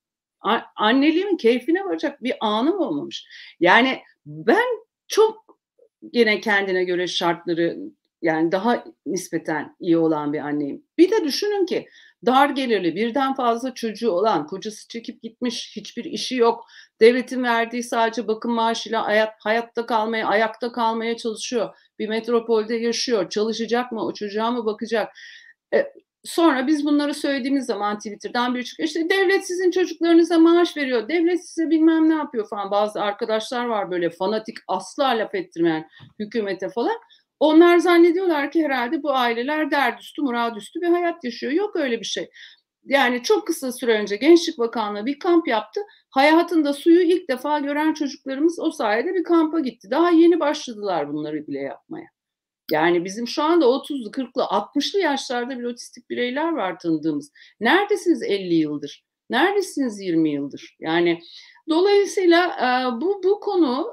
anneliğimin 0.77 1.37
keyfine 1.37 1.85
varacak 1.85 2.23
bir 2.23 2.35
anım 2.41 2.81
olmamış. 2.81 3.27
Yani 3.61 3.99
ben 4.27 4.67
çok 5.09 5.59
yine 6.13 6.41
kendine 6.41 6.85
göre 6.85 7.07
şartları 7.07 7.79
yani 8.23 8.53
daha 8.53 8.85
nispeten 9.07 9.77
iyi 9.81 9.99
olan 9.99 10.33
bir 10.33 10.39
anneyim. 10.39 10.83
Bir 10.99 11.11
de 11.11 11.25
düşünün 11.25 11.67
ki 11.67 11.89
dar 12.27 12.51
gelirli, 12.51 12.97
birden 12.97 13.35
fazla 13.35 13.75
çocuğu 13.75 14.11
olan, 14.11 14.47
kocası 14.47 14.89
çekip 14.89 15.23
gitmiş, 15.23 15.73
hiçbir 15.77 16.05
işi 16.05 16.37
yok. 16.37 16.65
Devletin 17.01 17.43
verdiği 17.43 17.83
sadece 17.83 18.29
bakım 18.29 18.53
maaşıyla 18.53 19.07
hayat, 19.07 19.35
hayatta 19.39 19.87
kalmaya, 19.87 20.27
ayakta 20.27 20.73
kalmaya 20.73 21.17
çalışıyor. 21.17 21.75
Bir 21.99 22.09
metropolde 22.09 22.75
yaşıyor. 22.75 23.31
Çalışacak 23.31 23.93
mı? 23.93 24.05
O 24.05 24.15
çocuğa 24.15 24.51
mı 24.51 24.67
bakacak? 24.67 25.13
E, 25.75 25.87
sonra 26.25 26.67
biz 26.67 26.85
bunları 26.85 27.15
söylediğimiz 27.15 27.67
zaman 27.67 27.97
Twitter'dan 27.99 28.55
bir 28.55 28.63
çıkıyor. 28.63 28.87
İşte 28.87 29.11
devlet 29.11 29.47
sizin 29.47 29.71
çocuklarınıza 29.71 30.39
maaş 30.39 30.77
veriyor. 30.77 31.09
Devlet 31.09 31.49
size 31.49 31.71
bilmem 31.71 32.09
ne 32.09 32.15
yapıyor 32.15 32.49
falan. 32.49 32.71
Bazı 32.71 33.03
arkadaşlar 33.03 33.67
var 33.67 33.91
böyle 33.91 34.11
fanatik 34.11 34.57
asla 34.69 35.05
laf 35.05 35.35
ettirmeyen 35.35 35.89
hükümete 36.19 36.69
falan. 36.69 36.97
Onlar 37.41 37.79
zannediyorlar 37.79 38.51
ki 38.51 38.65
herhalde 38.65 39.03
bu 39.03 39.13
aileler 39.13 39.71
derdüstü, 39.71 40.23
muradüstü 40.23 40.81
bir 40.81 40.87
hayat 40.87 41.25
yaşıyor. 41.25 41.53
Yok 41.53 41.77
öyle 41.77 42.01
bir 42.01 42.05
şey. 42.05 42.31
Yani 42.85 43.23
çok 43.23 43.47
kısa 43.47 43.73
süre 43.73 44.01
önce 44.01 44.17
Gençlik 44.17 44.59
Bakanlığı 44.59 45.07
bir 45.07 45.19
kamp 45.19 45.49
yaptı. 45.49 45.81
Hayatında 46.11 46.73
suyu 46.73 47.01
ilk 47.01 47.31
defa 47.31 47.59
gören 47.59 47.95
çocuklarımız 47.95 48.59
o 48.59 48.71
sayede 48.71 49.15
bir 49.15 49.25
kampa 49.25 49.61
gitti. 49.61 49.89
Daha 49.91 50.11
yeni 50.11 50.41
başladılar 50.41 51.13
bunları 51.13 51.47
bile 51.47 51.59
yapmaya. 51.59 52.07
Yani 52.71 53.05
bizim 53.05 53.29
şu 53.29 53.43
anda 53.43 53.65
30'lu, 53.65 54.11
40'lı, 54.11 54.43
60'lı 54.43 55.01
yaşlarda 55.01 55.59
bir 55.59 55.65
otistik 55.65 56.11
bireyler 56.11 56.53
var 56.53 56.79
tanıdığımız. 56.79 57.33
Neredesiniz 57.61 58.23
50 58.23 58.55
yıldır? 58.55 59.05
Neredesiniz 59.31 60.01
20 60.01 60.33
yıldır? 60.33 60.77
Yani 60.81 61.21
dolayısıyla 61.69 62.57
bu 63.01 63.21
bu 63.25 63.41
konu 63.41 63.87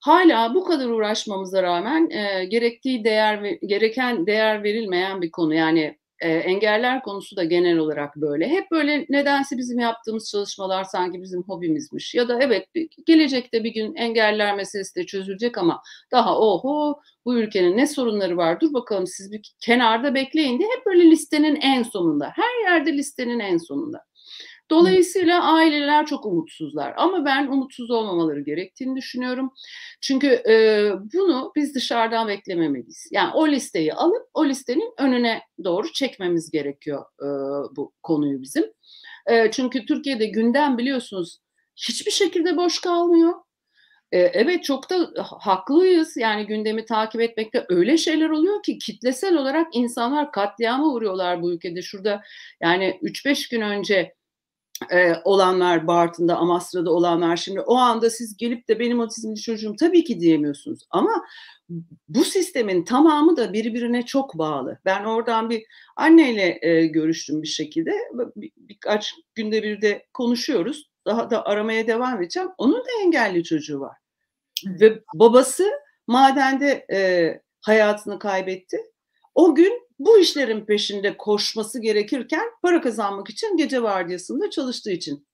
hala 0.00 0.54
bu 0.54 0.64
kadar 0.64 0.88
uğraşmamıza 0.88 1.62
rağmen 1.62 2.10
e, 2.10 2.44
gerektiği 2.44 3.04
değer 3.04 3.56
gereken 3.66 4.26
değer 4.26 4.62
verilmeyen 4.62 5.22
bir 5.22 5.30
konu. 5.30 5.54
Yani 5.54 5.98
e, 6.20 6.28
engeller 6.28 7.02
konusu 7.02 7.36
da 7.36 7.44
genel 7.44 7.78
olarak 7.78 8.16
böyle. 8.16 8.48
Hep 8.48 8.70
böyle 8.70 9.06
nedense 9.08 9.58
bizim 9.58 9.78
yaptığımız 9.78 10.30
çalışmalar 10.30 10.84
sanki 10.84 11.22
bizim 11.22 11.42
hobimizmiş. 11.42 12.14
Ya 12.14 12.28
da 12.28 12.38
evet 12.42 12.68
gelecekte 13.06 13.64
bir 13.64 13.74
gün 13.74 13.94
engeller 13.94 14.56
meselesi 14.56 14.96
de 14.96 15.06
çözülecek 15.06 15.58
ama 15.58 15.82
daha 16.12 16.38
oho 16.38 17.00
bu 17.24 17.38
ülkenin 17.38 17.76
ne 17.76 17.86
sorunları 17.86 18.36
var 18.36 18.60
dur 18.60 18.72
bakalım 18.74 19.06
siz 19.06 19.32
bir 19.32 19.54
kenarda 19.60 20.14
bekleyin 20.14 20.58
diye 20.58 20.68
hep 20.76 20.86
böyle 20.86 21.10
listenin 21.10 21.56
en 21.56 21.82
sonunda. 21.82 22.32
Her 22.34 22.72
yerde 22.72 22.92
listenin 22.92 23.38
en 23.38 23.56
sonunda. 23.56 24.04
Dolayısıyla 24.70 25.42
aileler 25.42 26.06
çok 26.06 26.26
umutsuzlar 26.26 26.94
ama 26.96 27.24
ben 27.24 27.46
umutsuz 27.46 27.90
olmamaları 27.90 28.40
gerektiğini 28.40 28.96
düşünüyorum. 28.96 29.52
Çünkü 30.00 30.26
e, 30.26 30.92
bunu 31.14 31.52
biz 31.56 31.74
dışarıdan 31.74 32.28
beklememeliyiz. 32.28 33.08
Yani 33.12 33.30
o 33.34 33.48
listeyi 33.48 33.94
alıp 33.94 34.26
o 34.34 34.46
listenin 34.46 34.94
önüne 34.98 35.42
doğru 35.64 35.92
çekmemiz 35.92 36.50
gerekiyor 36.50 37.04
e, 37.22 37.26
bu 37.76 37.92
konuyu 38.02 38.42
bizim. 38.42 38.64
E, 39.26 39.50
çünkü 39.50 39.86
Türkiye'de 39.86 40.26
gündem 40.26 40.78
biliyorsunuz 40.78 41.38
hiçbir 41.76 42.12
şekilde 42.12 42.56
boş 42.56 42.80
kalmıyor. 42.80 43.32
E, 44.12 44.18
evet 44.18 44.64
çok 44.64 44.90
da 44.90 45.08
haklıyız 45.22 46.16
yani 46.16 46.46
gündemi 46.46 46.84
takip 46.84 47.20
etmekte 47.20 47.66
öyle 47.68 47.96
şeyler 47.96 48.30
oluyor 48.30 48.62
ki 48.62 48.78
kitlesel 48.78 49.36
olarak 49.36 49.66
insanlar 49.72 50.32
katliama 50.32 50.86
uğruyorlar 50.92 51.42
bu 51.42 51.52
ülkede. 51.52 51.82
Şurada 51.82 52.22
yani 52.62 52.98
3-5 53.02 53.50
gün 53.50 53.60
önce 53.60 54.17
e, 54.90 55.12
olanlar 55.24 55.86
Bartın'da, 55.86 56.36
Amasra'da 56.36 56.90
olanlar 56.90 57.36
şimdi 57.36 57.60
o 57.60 57.76
anda 57.76 58.10
siz 58.10 58.36
gelip 58.36 58.68
de 58.68 58.78
benim 58.78 59.00
otizmli 59.00 59.40
çocuğum 59.40 59.76
tabii 59.80 60.04
ki 60.04 60.20
diyemiyorsunuz. 60.20 60.80
Ama 60.90 61.24
bu 62.08 62.24
sistemin 62.24 62.84
tamamı 62.84 63.36
da 63.36 63.52
birbirine 63.52 64.06
çok 64.06 64.38
bağlı. 64.38 64.78
Ben 64.84 65.04
oradan 65.04 65.50
bir 65.50 65.64
anneyle 65.96 66.58
e, 66.62 66.86
görüştüm 66.86 67.42
bir 67.42 67.48
şekilde. 67.48 67.92
Bir, 68.36 68.50
birkaç 68.56 69.14
günde 69.34 69.62
bir 69.62 69.82
de 69.82 70.06
konuşuyoruz. 70.14 70.90
Daha 71.06 71.30
da 71.30 71.46
aramaya 71.46 71.86
devam 71.86 72.22
edeceğim. 72.22 72.48
Onun 72.58 72.78
da 72.78 72.90
engelli 73.02 73.44
çocuğu 73.44 73.80
var. 73.80 73.96
Ve 74.66 75.02
babası 75.14 75.70
madende 76.06 76.86
e, 76.92 77.40
hayatını 77.60 78.18
kaybetti. 78.18 78.78
O 79.34 79.54
gün 79.54 79.87
bu 79.98 80.18
işlerin 80.18 80.64
peşinde 80.64 81.16
koşması 81.16 81.82
gerekirken 81.82 82.44
para 82.62 82.80
kazanmak 82.80 83.30
için 83.30 83.56
gece 83.56 83.82
vardiyasında 83.82 84.50
çalıştığı 84.50 84.90
için 84.90 85.26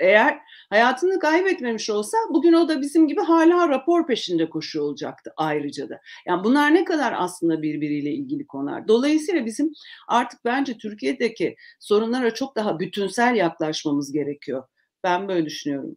eğer 0.00 0.38
hayatını 0.70 1.18
kaybetmemiş 1.18 1.90
olsa 1.90 2.16
bugün 2.30 2.52
o 2.52 2.68
da 2.68 2.80
bizim 2.80 3.08
gibi 3.08 3.20
hala 3.20 3.68
rapor 3.68 4.06
peşinde 4.06 4.50
koşuyor 4.50 4.84
olacaktı 4.84 5.32
ayrıca 5.36 5.88
da. 5.88 6.00
Yani 6.26 6.44
bunlar 6.44 6.74
ne 6.74 6.84
kadar 6.84 7.14
aslında 7.16 7.62
birbiriyle 7.62 8.10
ilgili 8.10 8.46
konular. 8.46 8.88
Dolayısıyla 8.88 9.46
bizim 9.46 9.72
artık 10.08 10.44
bence 10.44 10.78
Türkiye'deki 10.78 11.56
sorunlara 11.80 12.34
çok 12.34 12.56
daha 12.56 12.80
bütünsel 12.80 13.34
yaklaşmamız 13.36 14.12
gerekiyor. 14.12 14.64
Ben 15.04 15.28
böyle 15.28 15.46
düşünüyorum 15.46 15.96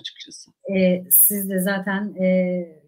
açıkçası. 0.00 0.50
E, 0.76 1.04
siz 1.10 1.50
de 1.50 1.60
zaten 1.60 2.14
e, 2.14 2.26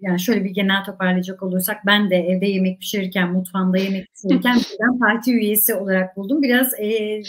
yani 0.00 0.20
şöyle 0.20 0.44
bir 0.44 0.50
genel 0.50 0.84
toparlayacak 0.84 1.42
olursak 1.42 1.86
ben 1.86 2.10
de 2.10 2.16
evde 2.16 2.46
yemek 2.46 2.80
pişirirken, 2.80 3.32
mutfağımda 3.32 3.78
yemek 3.78 4.06
pişirirken 4.14 4.58
parti 4.98 5.32
üyesi 5.32 5.74
olarak 5.74 6.16
buldum. 6.16 6.42
Biraz 6.42 6.74
e, 6.80 7.20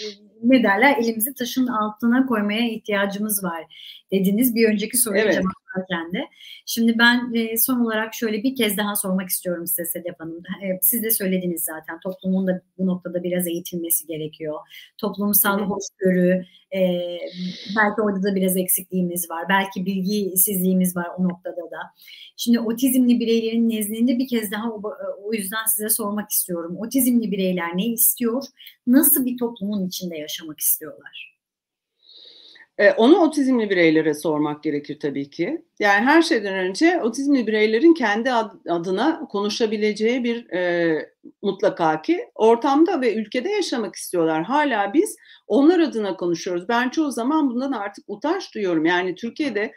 ne 0.44 0.64
derler 0.64 0.98
elimizi 0.98 1.34
taşın 1.34 1.68
altına 1.68 2.26
koymaya 2.26 2.70
ihtiyacımız 2.70 3.44
var 3.44 3.64
dediniz 4.12 4.56
bir 4.56 4.70
önceki 4.70 4.98
soruya 4.98 5.24
evet. 5.24 5.44
Cevaplarken 5.78 6.14
de. 6.14 6.30
Şimdi 6.66 6.98
ben 6.98 7.34
e, 7.34 7.58
son 7.58 7.80
olarak 7.86 8.14
şöyle 8.14 8.44
bir 8.44 8.56
kez 8.56 8.78
daha 8.78 8.96
sormak 8.96 9.30
istiyorum 9.30 9.68
size 9.68 9.86
Sedef 9.86 10.20
Hanım. 10.20 10.38
E, 10.38 10.80
siz 10.82 11.04
de 11.04 11.12
söylediniz 11.12 11.64
zaten 11.64 12.00
toplumun 12.00 12.48
da 12.48 12.62
bu 12.78 12.88
noktada 12.88 13.24
biraz 13.24 13.48
eğitilmesi 13.48 14.08
gerekiyor. 14.08 14.56
Toplumsal 14.98 15.60
evet. 15.60 15.70
hoşgörü, 15.70 16.46
e, 16.76 16.80
belki 17.78 18.02
orada 18.02 18.24
da 18.24 18.36
biraz 18.36 18.58
eksikliğimiz 18.58 19.30
var. 19.30 19.46
Belki 19.50 19.86
bilgisizliğimiz 19.86 20.96
var 20.96 21.08
o 21.18 21.24
noktada 21.24 21.72
da. 21.72 21.80
Şimdi 22.38 22.60
otizmli 22.60 23.20
bireylerin 23.20 23.70
nezdinde 23.70 24.18
bir 24.18 24.28
kez 24.28 24.52
daha 24.52 24.72
o, 24.72 24.82
o 25.24 25.34
yüzden 25.34 25.66
size 25.66 25.90
sormak 25.90 26.30
istiyorum. 26.30 26.78
Otizmli 26.78 27.32
bireyler 27.32 27.78
ne 27.78 27.86
istiyor? 27.86 28.44
Nasıl 28.88 29.26
bir 29.26 29.38
toplumun 29.38 29.88
içinde 29.88 30.18
yaşamak 30.18 30.60
istiyorlar? 30.60 31.37
E, 32.78 32.92
onu 32.92 33.20
otizmli 33.20 33.70
bireylere 33.70 34.14
sormak 34.14 34.64
gerekir 34.64 35.00
tabii 35.00 35.30
ki. 35.30 35.62
Yani 35.80 36.06
her 36.06 36.22
şeyden 36.22 36.54
önce 36.54 37.02
otizmli 37.02 37.48
bireylerin 37.48 37.94
kendi 37.94 38.32
adına 38.70 39.28
konuşabileceği 39.30 40.24
bir 40.24 40.50
e, 40.50 41.10
mutlaka 41.42 42.02
ki 42.02 42.20
ortamda 42.36 43.02
ve 43.02 43.16
ülkede 43.16 43.50
yaşamak 43.50 43.96
istiyorlar. 43.96 44.44
Hala 44.44 44.94
biz 44.94 45.16
onlar 45.48 45.80
adına 45.80 46.18
konuşuyoruz. 46.18 46.70
Ben 46.70 46.90
çoğu 46.90 47.12
zaman 47.12 47.50
bundan 47.50 47.72
artık 47.72 48.06
utanç 48.08 48.56
duyuyorum. 48.56 48.86
Yani 48.86 49.16
Türkiye'de 49.16 49.74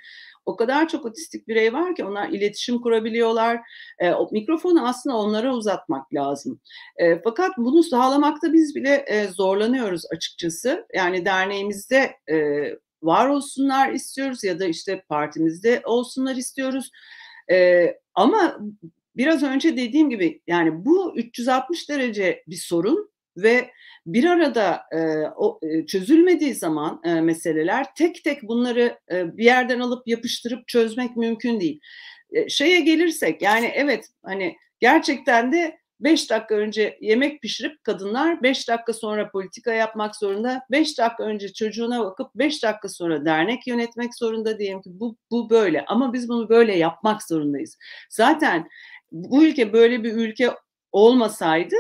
o 0.47 0.57
kadar 0.57 0.89
çok 0.89 1.05
otistik 1.05 1.49
birey 1.49 1.73
var 1.73 1.95
ki 1.95 2.05
onlar 2.05 2.29
iletişim 2.29 2.81
kurabiliyorlar. 2.81 3.61
E, 3.99 4.13
o 4.13 4.29
mikrofonu 4.33 4.89
aslında 4.89 5.17
onlara 5.17 5.55
uzatmak 5.55 6.15
lazım. 6.15 6.61
E, 6.97 7.23
fakat 7.23 7.51
bunu 7.57 7.83
sağlamakta 7.83 8.53
biz 8.53 8.75
bile 8.75 9.05
e, 9.09 9.29
zorlanıyoruz 9.29 10.03
açıkçası. 10.13 10.87
Yani 10.95 11.25
derneğimizde 11.25 12.17
e, 12.31 12.37
var 13.03 13.29
olsunlar 13.29 13.93
istiyoruz 13.93 14.45
ya 14.45 14.61
da 14.61 14.67
işte 14.67 15.03
partimizde 15.09 15.83
olsunlar 15.85 16.37
istiyoruz. 16.37 16.91
Ee, 17.51 17.97
ama 18.15 18.61
biraz 19.17 19.43
önce 19.43 19.77
dediğim 19.77 20.11
gibi 20.11 20.41
yani 20.47 20.85
bu 20.85 21.17
360 21.17 21.89
derece 21.89 22.45
bir 22.49 22.57
sorun 22.57 23.11
ve 23.37 23.71
bir 24.07 24.25
arada 24.25 24.83
e, 24.93 24.99
o 25.37 25.61
e, 25.63 25.87
çözülmediği 25.87 26.55
zaman 26.55 27.01
e, 27.05 27.21
meseleler 27.21 27.95
tek 27.95 28.25
tek 28.25 28.43
bunları 28.43 28.99
e, 29.13 29.37
bir 29.37 29.45
yerden 29.45 29.81
alıp 29.81 30.09
yapıştırıp 30.09 30.69
çözmek 30.69 31.17
mümkün 31.17 31.61
değil. 31.61 31.81
E, 32.33 32.49
şeye 32.49 32.81
gelirsek 32.81 33.43
yani 33.43 33.71
evet 33.75 34.09
hani 34.23 34.57
gerçekten 34.81 35.53
de 35.53 35.79
5 36.01 36.31
dakika 36.31 36.55
önce 36.55 36.99
yemek 37.01 37.43
pişirip 37.43 37.85
kadınlar 37.85 38.43
5 38.43 38.69
dakika 38.69 38.93
sonra 38.93 39.31
politika 39.31 39.73
yapmak 39.73 40.17
zorunda. 40.17 40.63
5 40.71 40.99
dakika 40.99 41.23
önce 41.23 41.53
çocuğuna 41.53 42.05
bakıp 42.05 42.35
5 42.35 42.63
dakika 42.63 42.89
sonra 42.89 43.25
dernek 43.25 43.67
yönetmek 43.67 44.15
zorunda 44.15 44.59
diyelim 44.59 44.83
ki 44.83 44.91
bu, 44.93 45.17
bu 45.31 45.51
böyle 45.51 45.85
ama 45.85 46.13
biz 46.13 46.29
bunu 46.29 46.49
böyle 46.49 46.77
yapmak 46.77 47.23
zorundayız. 47.23 47.79
Zaten 48.11 48.69
bu 49.13 49.45
ülke 49.45 49.73
böyle 49.73 50.05
bir 50.05 50.13
ülke 50.13 50.51
olmasaydı 50.93 51.77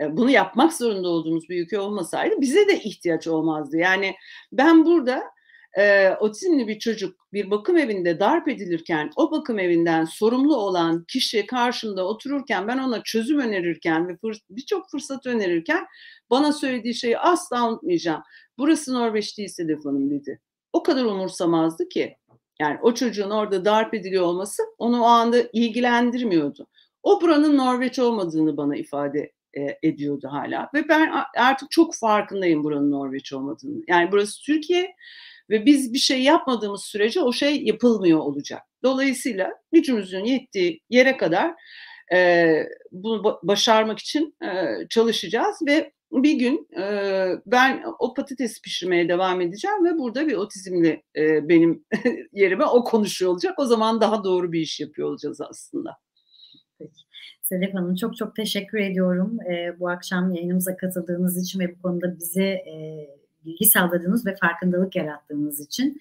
e, 0.00 0.16
bunu 0.16 0.30
yapmak 0.30 0.72
zorunda 0.72 1.08
olduğumuz 1.08 1.48
bir 1.48 1.64
ülke 1.64 1.78
olmasaydı 1.78 2.40
bize 2.40 2.68
de 2.68 2.80
ihtiyaç 2.80 3.26
olmazdı. 3.26 3.76
Yani 3.76 4.14
ben 4.52 4.84
burada 4.84 5.33
e, 5.78 6.10
otizmli 6.20 6.68
bir 6.68 6.78
çocuk 6.78 7.26
bir 7.32 7.50
bakım 7.50 7.76
evinde 7.76 8.20
darp 8.20 8.48
edilirken 8.48 9.10
o 9.16 9.30
bakım 9.30 9.58
evinden 9.58 10.04
sorumlu 10.04 10.56
olan 10.56 11.04
kişi 11.08 11.46
karşımda 11.46 12.06
otururken 12.06 12.68
ben 12.68 12.78
ona 12.78 13.02
çözüm 13.02 13.40
önerirken 13.40 14.08
ve 14.08 14.12
fırs- 14.12 14.42
birçok 14.50 14.90
fırsat 14.90 15.26
önerirken 15.26 15.86
bana 16.30 16.52
söylediği 16.52 16.94
şeyi 16.94 17.18
asla 17.18 17.68
unutmayacağım. 17.68 18.22
Burası 18.58 18.94
Norveç 18.94 19.38
değil 19.38 19.48
Sedef 19.48 19.84
Hanım 19.84 20.10
dedi. 20.10 20.40
O 20.72 20.82
kadar 20.82 21.04
umursamazdı 21.04 21.88
ki. 21.88 22.16
Yani 22.60 22.78
o 22.82 22.94
çocuğun 22.94 23.30
orada 23.30 23.64
darp 23.64 23.94
ediliyor 23.94 24.24
olması 24.24 24.62
onu 24.78 25.02
o 25.02 25.04
anda 25.04 25.36
ilgilendirmiyordu. 25.52 26.66
O 27.02 27.20
buranın 27.20 27.56
Norveç 27.56 27.98
olmadığını 27.98 28.56
bana 28.56 28.76
ifade 28.76 29.32
e, 29.56 29.78
ediyordu 29.82 30.28
hala. 30.30 30.70
Ve 30.74 30.88
ben 30.88 31.12
artık 31.36 31.70
çok 31.70 31.94
farkındayım 31.94 32.64
buranın 32.64 32.90
Norveç 32.90 33.32
olmadığını. 33.32 33.82
Yani 33.88 34.12
burası 34.12 34.42
Türkiye 34.42 34.94
ve 35.50 35.66
biz 35.66 35.92
bir 35.92 35.98
şey 35.98 36.22
yapmadığımız 36.22 36.84
sürece 36.84 37.20
o 37.20 37.32
şey 37.32 37.64
yapılmıyor 37.64 38.18
olacak. 38.18 38.62
Dolayısıyla 38.82 39.50
gücümüzün 39.72 40.24
yettiği 40.24 40.80
yere 40.90 41.16
kadar 41.16 41.54
e, 42.14 42.46
bunu 42.92 43.40
başarmak 43.42 43.98
için 43.98 44.36
e, 44.42 44.48
çalışacağız 44.88 45.56
ve 45.66 45.92
bir 46.12 46.38
gün 46.38 46.68
e, 46.80 46.84
ben 47.46 47.84
o 47.98 48.14
patates 48.14 48.62
pişirmeye 48.62 49.08
devam 49.08 49.40
edeceğim 49.40 49.84
ve 49.84 49.98
burada 49.98 50.26
bir 50.26 50.34
otizmli 50.34 51.02
e, 51.16 51.48
benim 51.48 51.84
yerime 52.32 52.64
o 52.64 52.84
konuşuyor 52.84 53.32
olacak. 53.32 53.54
O 53.58 53.64
zaman 53.64 54.00
daha 54.00 54.24
doğru 54.24 54.52
bir 54.52 54.60
iş 54.60 54.80
yapıyor 54.80 55.08
olacağız 55.08 55.40
aslında. 55.40 55.96
Peki. 56.78 56.92
Sedef 57.42 57.74
Hanım 57.74 57.94
çok 57.94 58.16
çok 58.16 58.36
teşekkür 58.36 58.78
ediyorum 58.78 59.38
e, 59.40 59.80
bu 59.80 59.88
akşam 59.88 60.34
yayınımıza 60.34 60.76
katıldığınız 60.76 61.42
için 61.44 61.60
ve 61.60 61.76
bu 61.76 61.82
konuda 61.82 62.18
bize 62.18 62.44
e, 62.44 63.08
bilgi 63.44 63.64
sağladığınız 63.64 64.26
ve 64.26 64.36
farkındalık 64.36 64.96
yarattığınız 64.96 65.60
için. 65.60 66.00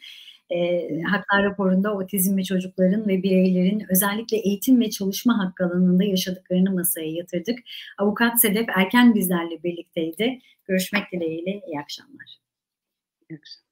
E, 0.50 0.88
Haklar 1.02 1.44
raporunda 1.44 1.96
otizmli 1.96 2.46
çocukların 2.46 3.08
ve 3.08 3.24
bireylerin 3.24 3.84
özellikle 3.90 4.38
eğitim 4.38 4.82
ve 4.82 4.90
çalışma 4.90 5.46
hakkı 5.46 5.66
alanında 5.66 6.04
yaşadıklarını 6.04 6.72
masaya 6.72 7.10
yatırdık. 7.10 7.60
Avukat 7.98 8.42
Sedef 8.42 8.70
Erken 8.78 9.16
bizlerle 9.16 9.64
birlikteydi. 9.64 10.40
Görüşmek 10.66 11.12
dileğiyle 11.12 11.62
iyi 11.68 11.80
akşamlar. 11.80 12.40
İyi 13.30 13.38
akşamlar. 13.38 13.63